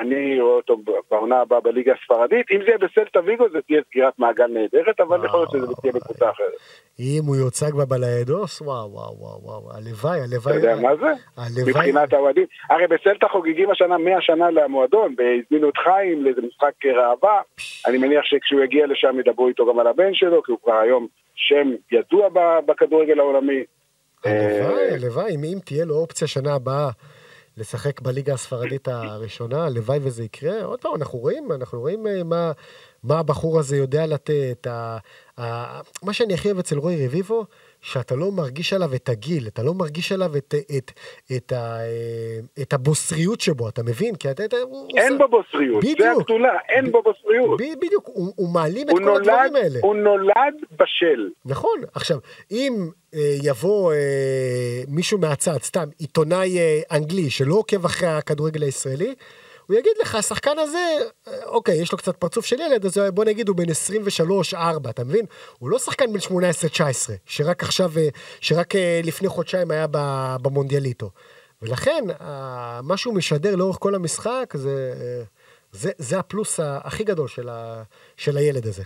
אני 0.00 0.40
רואה 0.40 0.54
אותו 0.54 0.76
בעונה 1.10 1.40
הבאה 1.40 1.60
בליגה 1.60 1.92
הספרדית. 2.02 2.46
אם 2.50 2.58
זה 2.58 2.64
יהיה 2.66 2.78
בסלטה 2.78 3.20
ויגו, 3.24 3.44
זה 3.52 3.58
תהיה 3.66 3.80
סגירת 3.88 4.18
מעגל 4.18 4.46
נהדרת, 4.46 5.00
אבל 5.00 5.24
יכול 5.24 5.40
להיות 5.40 5.50
שזה 5.50 5.74
תהיה 5.80 5.92
בקבוצה 5.92 6.30
אחרת. 6.30 6.52
אם 7.00 7.22
הוא 7.26 7.36
יוצג 7.36 7.74
בבליידוס, 7.74 8.60
וואו, 8.60 8.92
וואו, 8.92 9.16
וואו, 9.18 9.40
וואו, 9.42 9.76
הלוואי, 9.76 10.20
הלוואי. 10.20 10.58
אתה 10.58 10.66
יודע 10.66 10.76
מה 10.82 10.96
זה? 10.96 11.12
הלוואי. 11.36 11.70
מבחינת 11.70 12.12
האוהדים. 12.12 12.46
הרי 12.70 12.86
בסלטה 12.86 13.26
חוגגים 13.28 13.70
השנה 13.70 13.98
100 13.98 14.16
שנה 14.20 14.50
למועדון, 14.50 15.14
והזמינו 15.18 15.68
את 15.68 15.76
חיים 15.84 16.24
לאיזה 16.24 16.40
משחק 16.40 16.72
ראווה. 16.84 17.40
אני 17.86 17.98
מניח 17.98 18.24
שכשהוא 18.24 18.60
יגיע 18.60 18.86
לשם 18.86 19.20
ידברו 19.20 19.48
איתו 19.48 19.66
גם 19.66 19.78
על 19.78 19.86
הבן 19.86 20.14
שלו, 20.14 20.42
כי 20.42 20.52
הוא 20.52 20.58
כבר 20.62 20.74
היום 20.74 21.06
שם 21.34 21.70
ידוע 21.92 22.28
בכדורגל 22.66 23.20
העולמי. 23.20 23.64
הלוואי, 24.24 24.90
הלוואי, 24.90 25.34
אם 25.34 25.58
תהיה 25.64 25.84
לו 25.84 25.94
אופציה 25.94 26.28
שנה 26.28 26.54
הבאה. 26.54 26.90
לשחק 27.56 28.00
בליגה 28.00 28.34
הספרדית 28.34 28.88
הראשונה, 28.88 29.64
הלוואי 29.64 29.98
וזה 30.02 30.24
יקרה. 30.24 30.64
עוד 30.64 30.80
פעם, 30.80 30.94
אנחנו 30.94 31.18
רואים, 31.18 31.52
אנחנו 31.52 31.80
רואים 31.80 32.06
אה, 32.06 32.24
מה, 32.24 32.52
מה 33.04 33.18
הבחור 33.18 33.58
הזה 33.58 33.76
יודע 33.76 34.06
לתת. 34.06 34.66
ה, 34.66 34.98
ה, 35.40 35.80
מה 36.02 36.12
שאני 36.12 36.34
הכי 36.34 36.48
אוהב 36.48 36.58
אצל 36.58 36.78
רועי 36.78 37.06
רביבו, 37.06 37.44
שאתה 37.80 38.16
לא 38.16 38.30
מרגיש 38.32 38.72
עליו 38.72 38.94
את 38.94 39.08
הגיל, 39.08 39.46
אתה 39.46 39.62
לא 39.62 39.74
מרגיש 39.74 40.12
עליו 40.12 40.36
את, 40.36 40.54
את, 40.54 40.76
את, 40.76 40.92
את, 41.36 41.52
ה, 41.52 41.78
את 42.62 42.72
הבוסריות 42.72 43.40
שבו, 43.40 43.68
אתה 43.68 43.82
מבין? 43.82 44.14
כי 44.14 44.30
אתה... 44.30 44.44
אתה 44.44 44.56
אין 44.96 45.18
בו 45.18 45.28
בוסריות, 45.28 45.84
בדיוק, 45.84 46.00
זה 46.00 46.12
הגדולה, 46.12 46.58
אין 46.68 46.92
בו 46.92 47.02
בוסריות. 47.02 47.60
ב, 47.60 47.64
בדיוק, 47.86 48.04
הוא, 48.06 48.32
הוא 48.36 48.48
מעלים 48.54 48.88
את 48.88 48.94
כל 48.94 49.00
נולד, 49.00 49.28
הדברים 49.28 49.56
האלה. 49.56 49.78
הוא 49.82 49.94
נולד 49.94 50.54
בשל. 50.80 51.30
נכון, 51.44 51.80
עכשיו, 51.94 52.18
אם 52.50 52.72
אה, 52.82 53.03
יבוא 53.42 53.92
אה, 53.92 53.98
מישהו 54.88 55.18
מהצד, 55.18 55.58
סתם 55.62 55.88
עיתונאי 55.98 56.58
אה, 56.58 56.80
אנגלי 56.92 57.30
שלא 57.30 57.54
עוקב 57.54 57.84
אחרי 57.84 58.08
הכדורגל 58.08 58.62
הישראלי, 58.62 59.14
הוא 59.66 59.76
יגיד 59.76 59.92
לך, 60.02 60.14
השחקן 60.14 60.58
הזה, 60.58 60.96
אה, 61.28 61.44
אוקיי, 61.44 61.82
יש 61.82 61.92
לו 61.92 61.98
קצת 61.98 62.16
פרצוף 62.16 62.46
של 62.46 62.60
ילד, 62.60 62.86
אז 62.86 62.98
בוא 63.14 63.24
נגיד 63.24 63.48
הוא 63.48 63.56
בן 63.56 63.70
23-4, 64.52 64.90
אתה 64.90 65.04
מבין? 65.04 65.26
הוא 65.58 65.70
לא 65.70 65.78
שחקן 65.78 66.12
בן 66.12 66.18
18-19, 66.18 66.30
שרק 67.26 67.62
עכשיו, 67.62 67.92
אה, 67.96 68.08
שרק 68.40 68.76
אה, 68.76 69.00
לפני 69.04 69.28
חודשיים 69.28 69.70
היה 69.70 69.86
במונדיאליטו. 70.42 71.10
ולכן, 71.62 72.04
מה 72.82 72.96
שהוא 72.96 73.14
משדר 73.14 73.56
לאורך 73.56 73.76
כל 73.80 73.94
המשחק, 73.94 74.54
זה, 74.54 74.94
אה, 75.00 75.22
זה, 75.72 75.90
זה 75.98 76.18
הפלוס 76.18 76.60
הכי 76.62 77.04
גדול 77.04 77.28
של, 77.28 77.48
ה, 77.48 77.82
של 78.16 78.36
הילד 78.36 78.66
הזה. 78.66 78.82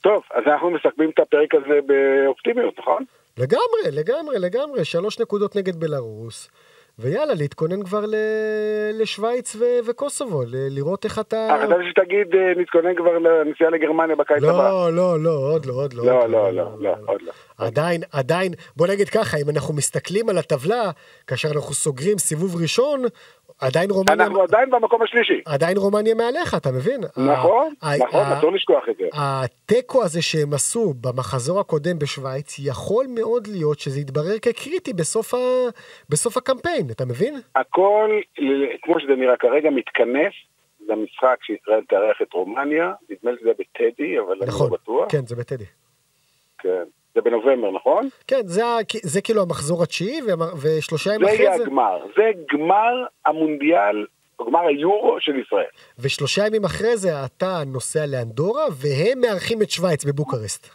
טוב, 0.00 0.22
אז 0.34 0.42
אנחנו 0.46 0.70
מסכמים 0.70 1.10
את 1.10 1.18
הפרק 1.18 1.54
הזה 1.54 1.78
באופטימיות, 1.86 2.78
נכון? 2.78 3.04
לגמרי, 3.38 3.90
לגמרי, 3.92 4.38
לגמרי, 4.38 4.84
שלוש 4.84 5.20
נקודות 5.20 5.56
נגד 5.56 5.76
בלרוס. 5.76 6.50
ויאללה, 6.98 7.34
להתכונן 7.34 7.82
כבר 7.82 8.06
ל- 8.06 8.14
לשוויץ 9.02 9.56
ו- 9.56 9.78
וקוסובו, 9.86 10.42
ל- 10.42 10.46
לראות 10.70 11.04
איך 11.04 11.18
אתה... 11.18 11.36
אה, 11.50 11.66
חשבתי 11.66 11.90
שתגיד, 11.90 12.34
אה, 12.34 12.52
נתכונן 12.56 12.94
כבר 12.94 13.18
לנסיעה 13.18 13.70
לגרמניה 13.70 14.16
בקיץ 14.16 14.36
הבא. 14.42 14.46
לא, 14.52 14.92
לא, 14.92 15.20
לא, 15.20 15.30
עוד 15.30 15.66
לא, 15.66 15.72
עוד 15.72 15.92
לא. 15.94 16.04
לא, 16.06 16.22
עוד 16.22 16.30
לא, 16.30 16.50
לא, 16.52 16.70
לא, 16.80 16.94
עוד 17.06 17.22
לא. 17.22 17.32
עדיין, 17.58 18.00
עדיין, 18.12 18.52
בוא 18.76 18.86
נגיד 18.86 19.08
ככה, 19.08 19.36
אם 19.36 19.50
אנחנו 19.50 19.74
מסתכלים 19.74 20.28
על 20.28 20.38
הטבלה, 20.38 20.90
כאשר 21.26 21.48
אנחנו 21.48 21.74
סוגרים 21.74 22.18
סיבוב 22.18 22.62
ראשון, 22.62 23.02
עדיין 23.60 23.90
רומניה... 23.90 24.26
אנחנו 24.26 24.42
עדיין 24.42 24.70
במקום 24.70 25.02
השלישי. 25.02 25.40
עדיין 25.46 25.76
רומניה 25.76 26.14
מעליך, 26.14 26.54
אתה 26.54 26.70
מבין? 26.72 27.00
נכון, 27.16 27.74
נכון, 27.82 28.20
אסור 28.38 28.52
לשכוח 28.52 28.84
את 28.90 28.96
זה. 28.96 29.04
התיקו 29.12 30.02
הזה 30.02 30.22
שהם 30.22 30.54
עשו 30.54 30.94
במחזור 31.00 31.60
הקודם 31.60 31.98
בשוויץ, 31.98 32.56
יכול 32.58 33.06
מאוד 33.14 33.46
להיות 33.46 33.78
שזה 33.78 34.00
יתברר 34.00 34.38
כקריטי 34.38 34.92
בסוף, 34.92 35.34
ה... 35.34 35.38
בסוף 36.08 36.36
הקמפיין, 36.36 36.86
אתה 36.90 37.04
מבין? 37.04 37.34
הכל, 37.54 38.10
כמו 38.82 39.00
שזה 39.00 39.14
נראה 39.16 39.36
כרגע, 39.36 39.70
מתכנס 39.70 40.32
למשחק 40.88 41.36
שישראל 41.42 41.80
תארח 41.88 42.22
את 42.22 42.32
רומניה. 42.32 42.92
נדמה 43.10 43.30
לי 43.30 43.36
שזה 43.40 43.50
בטדי, 43.58 44.18
אבל 44.18 44.36
אני 44.40 44.46
נכון, 44.46 44.70
לא 44.70 44.76
בטוח. 44.76 45.06
כן, 45.08 45.26
זה 45.26 45.36
בטדי. 45.36 45.64
כן. 46.58 46.84
זה 47.14 47.20
בנובמבר, 47.20 47.70
נכון? 47.70 48.08
כן, 48.26 48.40
זה, 48.44 48.62
זה 49.02 49.22
כאילו 49.22 49.42
המחזור 49.42 49.82
התשיעי, 49.82 50.20
ושלושה 50.62 51.14
ימים 51.14 51.28
זה 51.28 51.34
אחרי 51.34 51.44
יהיה 51.44 51.58
זה, 51.58 51.64
הגמר. 51.64 51.98
זה 52.16 52.30
גמר 52.52 53.04
המונדיאל, 53.26 54.06
גמר 54.46 54.66
היורו 54.66 55.16
של 55.20 55.38
ישראל. 55.38 55.70
ושלושה 55.98 56.46
ימים 56.46 56.64
אחרי 56.64 56.96
זה 56.96 57.24
אתה 57.24 57.62
נוסע 57.66 58.06
לאנדורה, 58.06 58.64
והם 58.80 59.20
מארחים 59.20 59.62
את 59.62 59.70
שווייץ 59.70 60.04
בבוקרשט. 60.04 60.66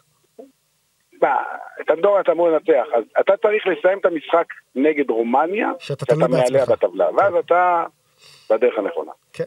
מה, 1.21 1.36
את 1.82 1.91
אנדורה 1.91 2.21
אתה 2.21 2.32
אמור 2.32 2.50
לנצח, 2.50 2.88
אז 2.95 3.04
אתה 3.19 3.34
צריך 3.38 3.67
לסיים 3.67 4.00
את 4.00 4.06
המשחק 4.06 4.45
נגד 4.76 5.10
רומניה, 5.10 5.71
שאתה 5.80 6.15
בעצמך. 6.15 6.69
בטבלה, 6.69 7.08
ואז 7.17 7.34
כן. 7.34 7.39
אתה 7.39 7.84
בדרך 8.50 8.78
הנכונה. 8.78 9.12
כן. 9.34 9.43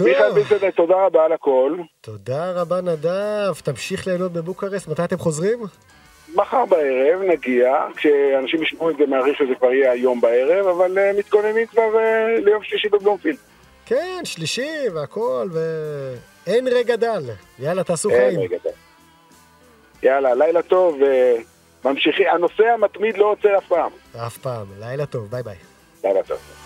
מיכאל 0.00 0.32
ביטלד, 0.32 0.70
תודה 0.70 1.06
רבה 1.06 1.24
על 1.24 1.32
הכל. 1.32 1.76
תודה 2.00 2.52
רבה 2.52 2.80
נדב, 2.80 3.54
תמשיך 3.64 4.06
ליהנות 4.06 4.32
בבוקרשט, 4.32 4.88
מתי 4.88 5.04
אתם 5.04 5.18
חוזרים? 5.18 5.58
מחר 6.34 6.64
בערב 6.64 7.22
נגיע, 7.22 7.86
כשאנשים 7.96 8.62
ישמעו 8.62 8.90
את 8.90 8.96
זה 8.96 9.06
מעריך 9.06 9.38
שזה 9.38 9.54
כבר 9.58 9.72
יהיה 9.72 9.92
היום 9.92 10.20
בערב, 10.20 10.66
אבל 10.66 10.98
uh, 10.98 11.18
מתכוננים 11.18 11.66
כבר 11.66 11.88
uh, 11.94 12.40
ליום 12.40 12.62
שלישי 12.62 12.88
בבלומפילד. 12.88 13.36
כן, 13.86 14.20
שלישי 14.24 14.88
והכל, 14.94 15.48
ואין 15.52 16.68
רגע 16.68 16.96
דל. 16.96 17.22
יאללה, 17.58 17.84
תעשו 17.84 18.10
אין 18.10 18.18
חיים. 18.18 18.40
רגע, 18.40 18.56
די. 18.62 18.68
יאללה, 20.08 20.34
לילה 20.34 20.62
טוב, 20.62 20.98
וממשיכים, 21.84 22.26
הנושא 22.32 22.64
המתמיד 22.64 23.18
לא 23.18 23.24
עוצר 23.24 23.58
אף 23.58 23.68
פעם. 23.68 23.90
אף 24.26 24.38
פעם. 24.38 24.66
לילה 24.80 25.06
טוב, 25.06 25.30
ביי 25.30 25.42
ביי. 25.42 25.56
לילה 26.04 26.22
טוב. 26.22 26.61